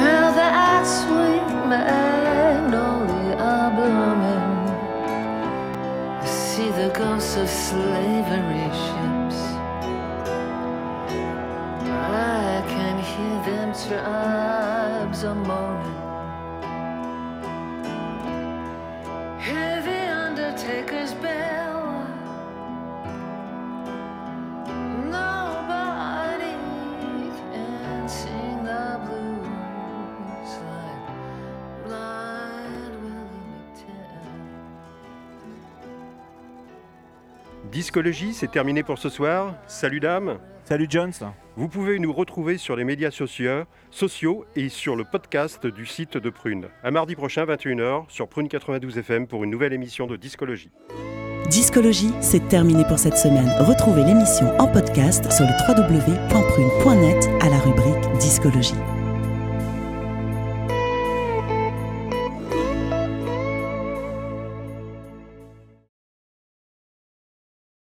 Smell 0.00 0.32
that 0.32 0.86
sweet 0.86 1.48
magnolia 1.68 3.60
blooming. 3.76 4.52
I 6.22 6.24
see 6.24 6.70
the 6.70 6.88
ghosts 6.88 7.36
of 7.36 7.46
slavery 7.50 8.70
ships. 8.80 9.40
I 11.92 12.64
can 12.66 12.96
hear 13.10 13.36
them 13.44 13.74
tribes 13.74 15.22
a 15.24 15.34
Discologie, 37.80 38.34
c'est 38.34 38.50
terminé 38.50 38.82
pour 38.82 38.98
ce 38.98 39.08
soir. 39.08 39.54
Salut 39.66 40.00
dames. 40.00 40.38
Salut 40.64 40.86
Jones. 40.90 41.14
Vous 41.56 41.66
pouvez 41.66 41.98
nous 41.98 42.12
retrouver 42.12 42.58
sur 42.58 42.76
les 42.76 42.84
médias 42.84 43.10
sociaux, 43.10 43.64
sociaux 43.90 44.44
et 44.54 44.68
sur 44.68 44.96
le 44.96 45.04
podcast 45.04 45.66
du 45.66 45.86
site 45.86 46.18
de 46.18 46.28
Prune. 46.28 46.66
À 46.84 46.90
mardi 46.90 47.14
prochain, 47.14 47.46
21h, 47.46 48.04
sur 48.10 48.28
Prune 48.28 48.48
92 48.48 48.98
FM 48.98 49.26
pour 49.26 49.44
une 49.44 49.50
nouvelle 49.50 49.72
émission 49.72 50.06
de 50.06 50.16
Discologie. 50.16 50.70
Discologie, 51.48 52.12
c'est 52.20 52.46
terminé 52.48 52.84
pour 52.84 52.98
cette 52.98 53.16
semaine. 53.16 53.50
Retrouvez 53.60 54.04
l'émission 54.04 54.54
en 54.60 54.68
podcast 54.68 55.32
sur 55.32 55.46
le 55.46 55.52
www.prune.net 55.66 57.30
à 57.40 57.48
la 57.48 57.60
rubrique 57.60 58.18
Discologie. 58.18 58.99